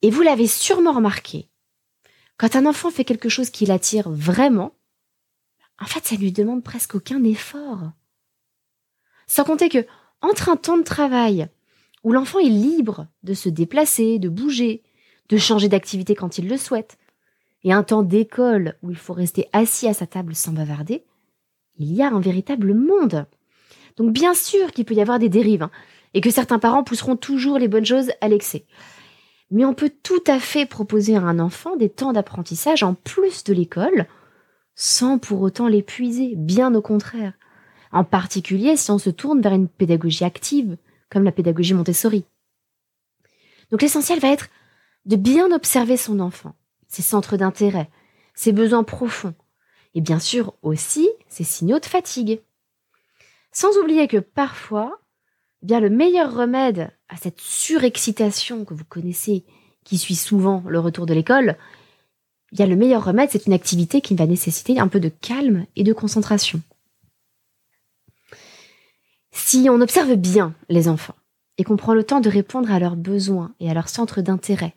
Et 0.02 0.11
vous 0.11 0.23
l'avez 0.23 0.47
sûrement 0.47 0.92
remarqué, 0.92 1.49
quand 2.38 2.57
un 2.57 2.64
enfant 2.64 2.90
fait 2.90 3.04
quelque 3.04 3.28
chose 3.28 3.50
qui 3.50 3.66
l'attire 3.66 4.09
vraiment, 4.11 4.75
en 5.78 5.87
fait, 5.87 6.04
ça 6.07 6.16
lui 6.16 6.33
demande 6.33 6.62
presque 6.62 6.95
aucun 6.95 7.23
effort. 7.25 7.92
Sans 9.26 9.45
compter 9.45 9.69
que, 9.69 9.87
entre 10.23 10.49
un 10.49 10.57
temps 10.57 10.78
de 10.78 10.83
travail, 10.83 11.49
où 12.02 12.12
l'enfant 12.12 12.38
est 12.38 12.49
libre 12.49 13.07
de 13.23 13.35
se 13.35 13.49
déplacer, 13.49 14.19
de 14.19 14.28
bouger, 14.28 14.83
de 15.28 15.37
changer 15.37 15.69
d'activité 15.69 16.14
quand 16.14 16.38
il 16.38 16.49
le 16.49 16.57
souhaite, 16.57 16.99
et 17.62 17.73
un 17.73 17.83
temps 17.83 18.02
d'école 18.02 18.76
où 18.83 18.90
il 18.90 18.97
faut 18.97 19.12
rester 19.12 19.49
assis 19.52 19.87
à 19.87 19.95
sa 19.95 20.07
table 20.07 20.35
sans 20.35 20.52
bavarder, 20.52 21.05
il 21.79 21.92
y 21.92 22.03
a 22.03 22.09
un 22.09 22.20
véritable 22.20 22.74
monde. 22.74 23.27
Donc 23.96 24.12
bien 24.12 24.35
sûr 24.35 24.72
qu'il 24.72 24.85
peut 24.87 24.94
y 24.94 25.03
avoir 25.03 25.18
des 25.18 25.29
dérives, 25.29 25.62
hein, 25.62 25.70
et 26.14 26.20
que 26.20 26.31
certains 26.31 26.59
parents 26.59 26.85
pousseront 26.85 27.16
toujours 27.16 27.59
les 27.59 27.68
bonnes 27.68 27.87
choses 27.87 28.12
à 28.20 28.29
l'excès. 28.29 28.64
Mais 29.50 29.64
on 29.64 29.74
peut 29.74 29.92
tout 30.02 30.22
à 30.26 30.38
fait 30.38 30.66
proposer 30.66 31.16
à 31.16 31.22
un 31.22 31.38
enfant 31.38 31.76
des 31.76 31.88
temps 31.88 32.12
d'apprentissage 32.12 32.82
en 32.82 32.94
plus 32.94 33.44
de 33.44 33.52
l'école, 33.52 34.06
sans 34.74 35.18
pour 35.18 35.40
autant 35.42 35.66
l'épuiser, 35.66 36.34
bien 36.36 36.74
au 36.74 36.82
contraire. 36.82 37.34
En 37.92 38.04
particulier 38.04 38.76
si 38.76 38.90
on 38.90 38.98
se 38.98 39.10
tourne 39.10 39.40
vers 39.40 39.52
une 39.52 39.68
pédagogie 39.68 40.24
active, 40.24 40.76
comme 41.10 41.24
la 41.24 41.32
pédagogie 41.32 41.74
Montessori. 41.74 42.24
Donc 43.70 43.82
l'essentiel 43.82 44.20
va 44.20 44.28
être 44.28 44.48
de 45.06 45.16
bien 45.16 45.50
observer 45.52 45.96
son 45.96 46.20
enfant, 46.20 46.54
ses 46.86 47.02
centres 47.02 47.36
d'intérêt, 47.36 47.90
ses 48.34 48.52
besoins 48.52 48.84
profonds, 48.84 49.34
et 49.94 50.00
bien 50.00 50.18
sûr 50.18 50.54
aussi 50.62 51.08
ses 51.28 51.44
signaux 51.44 51.80
de 51.80 51.86
fatigue. 51.86 52.40
Sans 53.52 53.76
oublier 53.78 54.06
que 54.06 54.18
parfois, 54.18 55.00
eh 55.62 55.66
bien 55.66 55.80
le 55.80 55.90
meilleur 55.90 56.32
remède 56.32 56.92
à 57.11 57.16
cette 57.16 57.40
surexcitation 57.40 58.64
que 58.64 58.75
vous 58.75 58.85
connaissez, 58.85 59.44
qui 59.85 59.99
suit 59.99 60.14
souvent 60.14 60.62
le 60.66 60.79
retour 60.79 61.07
de 61.07 61.14
l'école, 61.14 61.57
eh 62.53 62.57
bien 62.57 62.66
le 62.66 62.77
meilleur 62.77 63.05
remède, 63.05 63.31
c'est 63.31 63.46
une 63.46 63.53
activité 63.53 64.01
qui 64.01 64.14
va 64.14 64.27
nécessiter 64.27 64.79
un 64.79 64.88
peu 64.88 65.01
de 65.01 65.09
calme 65.09 65.66
et 65.77 65.85
de 65.85 65.92
concentration. 65.92 66.62
Si 69.33 69.68
on 69.70 69.81
observe 69.81 70.14
bien 70.14 70.55
les 70.68 70.88
enfants 70.88 71.16
et 71.59 71.64
qu'on 71.64 71.77
prend 71.77 71.94
le 71.94 72.05
temps 72.05 72.20
de 72.20 72.31
répondre 72.31 72.70
à 72.70 72.79
leurs 72.79 72.96
besoins 72.96 73.55
et 73.61 73.70
à 73.70 73.75
leurs 73.75 73.88
centres 73.88 74.23
d'intérêt, 74.23 74.75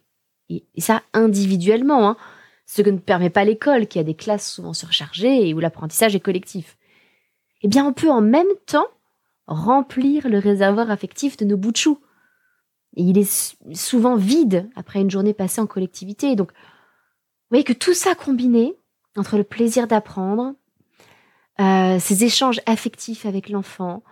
et, 0.49 0.63
ça 0.77 1.03
individuellement, 1.13 2.09
hein, 2.09 2.17
ce 2.65 2.81
que 2.81 2.89
ne 2.89 2.97
permet 2.97 3.29
pas 3.29 3.45
l'école, 3.45 3.87
qui 3.87 3.99
a 3.99 4.03
des 4.03 4.15
classes 4.15 4.51
souvent 4.51 4.73
surchargées 4.73 5.47
et 5.47 5.53
où 5.53 5.59
l'apprentissage 5.59 6.15
est 6.15 6.19
collectif, 6.19 6.77
eh 7.61 7.67
bien 7.67 7.85
on 7.85 7.93
peut 7.93 8.09
en 8.09 8.21
même 8.21 8.45
temps 8.65 8.87
remplir 9.47 10.27
le 10.27 10.39
réservoir 10.39 10.89
affectif 10.89 11.37
de 11.37 11.45
nos 11.45 11.57
bouts 11.57 11.71
de 11.71 11.77
chou. 11.77 11.99
Et 12.95 13.03
il 13.03 13.17
est 13.17 13.55
souvent 13.73 14.15
vide 14.15 14.69
après 14.75 15.01
une 15.01 15.11
journée 15.11 15.33
passée 15.33 15.61
en 15.61 15.67
collectivité. 15.67 16.35
donc, 16.35 16.51
vous 16.51 17.57
voyez 17.57 17.63
que 17.63 17.73
tout 17.73 17.93
ça 17.93 18.15
combiné, 18.15 18.75
entre 19.15 19.37
le 19.37 19.43
plaisir 19.43 19.87
d'apprendre, 19.87 20.53
euh, 21.59 21.99
ces 21.99 22.23
échanges 22.23 22.61
affectifs 22.65 23.25
avec 23.25 23.49
l'enfant, 23.49 24.03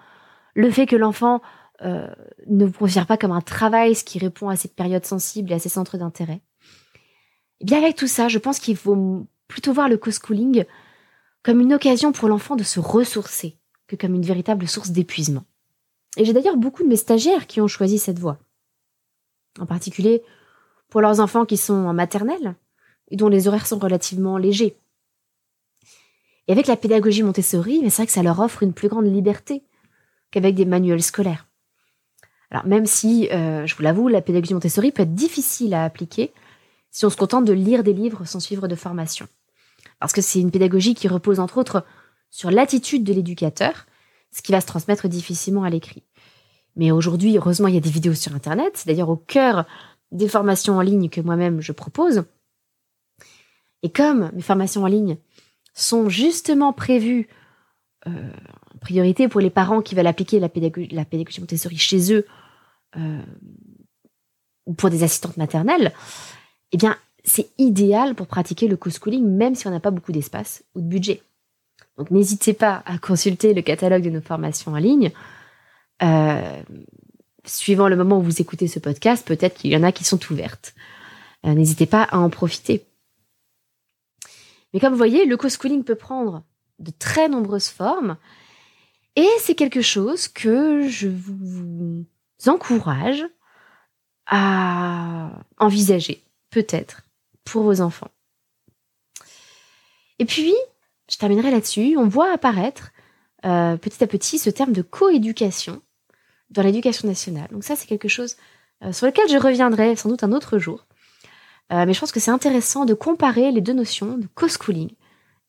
le 0.54 0.70
fait 0.70 0.86
que 0.86 0.96
l'enfant 0.96 1.42
euh, 1.82 2.08
ne 2.48 2.66
vous 2.66 2.74
considère 2.74 3.08
pas 3.08 3.18
comme 3.18 3.32
un 3.32 3.42
travail, 3.42 3.96
ce 3.96 4.04
qui 4.04 4.20
répond 4.20 4.50
à 4.50 4.56
cette 4.56 4.76
période 4.76 5.06
sensible 5.06 5.52
et 5.52 5.56
à 5.56 5.60
ses 5.60 5.70
centres 5.70 5.98
d'intérêt. 5.98 6.42
Et 7.60 7.66
bien 7.66 7.80
avec 7.80 7.96
tout 7.96 8.08
ça, 8.08 8.28
je 8.28 8.38
pense 8.38 8.60
qu'il 8.60 8.78
faut 8.78 9.26
plutôt 9.48 9.74
voir 9.74 9.90
le 9.90 9.98
co-schooling 9.98 10.66
comme 11.44 11.62
une 11.62 11.74
occasion 11.74 12.12
pour 12.12 12.30
l'enfant 12.30 12.56
de 12.56 12.64
se 12.64 12.80
ressourcer 12.80 13.58
que 13.88 13.96
comme 13.96 14.14
une 14.14 14.26
véritable 14.26 14.68
source 14.68 14.92
d'épuisement. 14.92 15.44
Et 16.18 16.26
j'ai 16.26 16.34
d'ailleurs 16.34 16.58
beaucoup 16.58 16.84
de 16.84 16.88
mes 16.88 16.96
stagiaires 16.96 17.48
qui 17.48 17.62
ont 17.62 17.68
choisi 17.68 17.98
cette 17.98 18.20
voie. 18.20 18.40
En 19.60 19.66
particulier 19.66 20.24
pour 20.90 21.02
leurs 21.02 21.20
enfants 21.20 21.46
qui 21.46 21.58
sont 21.58 21.74
en 21.74 21.94
maternelle 21.94 22.56
et 23.10 23.16
dont 23.16 23.30
les 23.30 23.48
horaires 23.48 23.68
sont 23.68 23.80
relativement 23.80 24.38
légers. 24.38 24.78
Et 26.48 26.52
avec 26.52 26.68
la 26.68 26.76
pédagogie 26.76 27.24
Montessori, 27.24 27.82
c'est 27.84 27.96
vrai 27.98 28.06
que 28.06 28.12
ça 28.12 28.24
leur 28.24 28.40
offre 28.40 28.64
une 28.64 28.74
plus 28.74 28.90
grande 28.90 29.06
liberté 29.06 29.64
qu'avec 30.32 30.56
des 30.56 30.66
manuels 30.66 31.04
scolaires. 31.04 31.48
Alors 32.50 32.66
même 32.66 32.86
si, 32.86 33.30
euh, 33.32 33.66
je 33.66 33.76
vous 33.76 33.84
l'avoue, 33.84 34.08
la 34.10 34.22
pédagogie 34.22 34.54
Montessori 34.54 34.92
peut 34.92 35.04
être 35.04 35.16
difficile 35.16 35.74
à 35.74 35.86
appliquer 35.86 36.34
si 36.92 37.06
on 37.06 37.10
se 37.10 37.16
contente 37.16 37.46
de 37.46 37.54
lire 37.54 37.84
des 37.84 37.94
livres 37.94 38.26
sans 38.26 38.42
suivre 38.42 38.68
de 38.68 38.76
formation. 38.76 39.28
Parce 40.00 40.12
que 40.12 40.22
c'est 40.22 40.42
une 40.42 40.52
pédagogie 40.52 40.94
qui 40.94 41.08
repose 41.08 41.40
entre 41.40 41.58
autres 41.58 41.86
sur 42.30 42.52
l'attitude 42.52 43.04
de 43.04 43.14
l'éducateur, 43.14 43.86
ce 44.32 44.42
qui 44.42 44.52
va 44.52 44.62
se 44.62 44.68
transmettre 44.68 45.08
difficilement 45.08 45.64
à 45.64 45.70
l'écrit. 45.70 46.04
Mais 46.76 46.92
aujourd'hui, 46.92 47.38
heureusement, 47.38 47.68
il 47.68 47.76
y 47.76 47.78
a 47.78 47.82
des 47.82 47.90
vidéos 47.90 48.14
sur 48.14 48.34
Internet, 48.34 48.74
c'est 48.76 48.88
d'ailleurs 48.88 49.10
au 49.10 49.18
cœur 49.18 49.66
des 50.12 50.28
formations 50.28 50.78
en 50.78 50.82
ligne 50.82 51.10
que 51.10 51.22
moi-même 51.22 51.62
je 51.62 51.72
propose. 51.72 52.24
Et 53.84 53.90
comme 53.90 54.32
mes 54.34 54.42
formations 54.42 54.84
en 54.84 54.88
ligne 54.88 55.18
sont 55.74 56.10
justement 56.10 56.74
prévues 56.74 57.28
euh, 58.08 58.32
en 58.74 58.78
priorité 58.80 59.28
pour 59.28 59.42
les 59.42 59.50
parents 59.50 59.82
qui 59.82 59.96
veulent 59.96 60.08
appliquer 60.08 60.40
la 60.40 60.50
pédagogie, 60.50 60.90
la 60.90 61.06
pédagogie 61.06 61.40
Montessori 61.40 61.78
chez 61.78 62.14
eux, 62.14 62.26
euh, 62.98 63.22
ou 64.66 64.74
pour 64.74 64.90
des 64.90 65.04
assistantes 65.04 65.38
maternelles, 65.38 65.94
eh 66.72 66.78
bien, 66.78 66.98
c'est 67.24 67.50
idéal 67.58 68.16
pour 68.16 68.28
pratiquer 68.28 68.68
le 68.68 68.78
co-schooling, 68.78 69.26
même 69.26 69.56
si 69.56 69.68
on 69.68 69.72
n'a 69.72 69.80
pas 69.80 69.92
beaucoup 69.92 70.12
d'espace 70.12 70.64
ou 70.76 70.82
de 70.82 70.88
budget. 70.88 71.22
Donc, 71.98 72.12
n'hésitez 72.12 72.54
pas 72.54 72.82
à 72.86 72.98
consulter 72.98 73.54
le 73.54 73.62
catalogue 73.62 74.04
de 74.04 74.10
nos 74.10 74.22
formations 74.22 74.74
en 74.74 74.78
ligne. 74.78 75.12
Euh, 76.04 76.64
suivant 77.46 77.88
le 77.88 77.96
moment 77.96 78.20
où 78.20 78.24
vous 78.24 78.42
écoutez 78.42 78.68
ce 78.68 78.80
podcast, 78.80 79.26
peut-être 79.28 79.58
qu'il 79.58 79.72
y 79.72 79.78
en 79.78 79.84
a 79.84 79.92
qui 79.92 80.04
sont 80.04 80.20
ouvertes. 80.32 80.74
Euh, 81.46 81.54
n'hésitez 81.54 81.86
pas 81.86 82.04
à 82.04 82.18
en 82.18 82.30
profiter. 82.30 82.86
Mais 84.74 84.80
comme 84.80 84.92
vous 84.92 84.98
voyez, 84.98 85.26
le 85.26 85.38
co-schooling 85.38 85.84
peut 85.84 85.96
prendre 85.96 86.44
de 86.80 86.92
très 86.92 87.30
nombreuses 87.30 87.70
formes. 87.70 88.18
Et 89.16 89.28
c'est 89.40 89.56
quelque 89.56 89.82
chose 89.82 90.28
que 90.28 90.88
je 90.88 91.10
vous 91.10 92.06
encourage 92.48 93.26
à 94.28 95.32
envisager, 95.58 96.24
peut-être, 96.50 97.02
pour 97.44 97.64
vos 97.64 97.82
enfants. 97.82 98.12
Et 100.20 100.26
puis, 100.26 100.54
je 101.10 101.18
terminerai 101.18 101.52
là-dessus, 101.52 101.98
on 101.98 102.08
voit 102.08 102.32
apparaître 102.32 102.92
euh, 103.44 103.76
petit 103.76 104.04
à 104.04 104.08
petit 104.08 104.38
ce 104.38 104.50
terme 104.50 104.72
de 104.72 104.82
coéducation 104.82 105.82
dans 106.52 106.62
l'éducation 106.62 107.08
nationale. 107.08 107.48
Donc 107.52 107.64
ça, 107.64 107.76
c'est 107.76 107.88
quelque 107.88 108.08
chose 108.08 108.36
euh, 108.84 108.92
sur 108.92 109.08
lequel 109.08 109.28
je 109.30 109.38
reviendrai 109.38 109.96
sans 109.96 110.10
doute 110.10 110.24
un 110.24 110.32
autre 110.32 110.60
jour. 110.60 110.86
Euh, 111.72 111.86
mais 111.86 111.94
je 111.94 112.00
pense 112.00 112.12
que 112.12 112.20
c'est 112.20 112.32
intéressant 112.32 112.86
de 112.86 112.94
comparer 112.94 113.52
les 113.52 113.62
deux 113.62 113.74
notions 113.74 114.18
de 114.18 114.28
co-schooling 114.36 114.92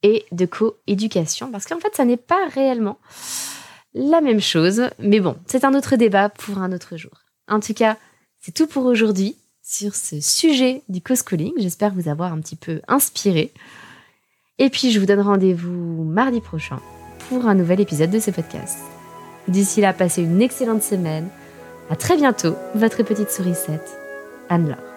et 0.03 0.25
de 0.33 0.47
co-éducation, 0.47 1.51
parce 1.51 1.65
qu'en 1.65 1.79
fait, 1.79 1.95
ça 1.95 2.05
n'est 2.05 2.17
pas 2.17 2.49
réellement 2.49 2.99
la 3.95 4.21
même 4.21 4.41
chose. 4.41 4.83
Mais 4.99 5.21
bon, 5.21 5.37
c'est 5.47 5.65
un 5.65 5.75
autre 5.75 5.97
débat 5.97 6.29
pour 6.29 6.59
un 6.59 6.73
autre 6.73 6.97
jour. 6.97 7.13
En 7.49 7.61
tout 7.61 7.75
cas, 7.75 7.97
c'est 8.41 8.53
tout 8.53 8.67
pour 8.67 8.85
aujourd'hui 8.87 9.37
sur 9.63 9.95
ce 9.95 10.21
sujet 10.21 10.83
du 10.89 11.01
co-schooling. 11.01 11.53
J'espère 11.59 11.95
vous 11.95 12.09
avoir 12.09 12.33
un 12.33 12.41
petit 12.41 12.57
peu 12.57 12.81
inspiré. 12.89 13.53
Et 14.59 14.71
puis, 14.71 14.91
je 14.91 15.01
vous 15.01 15.07
donne 15.07 15.21
rendez-vous 15.21 16.05
mardi 16.05 16.41
prochain 16.41 16.81
pour 17.29 17.47
un 17.47 17.55
nouvel 17.55 17.81
épisode 17.81 18.11
de 18.11 18.21
ce 18.21 18.31
podcast. 18.31 18.92
D'ici 19.49 19.81
là, 19.81 19.93
passez 19.93 20.23
une 20.23 20.41
excellente 20.41 20.83
semaine. 20.83 21.29
À 21.91 21.97
très 21.97 22.17
bientôt, 22.17 22.55
votre 22.75 23.03
petite 23.03 23.31
sourisette, 23.31 23.99
Anne-Laure. 24.49 24.92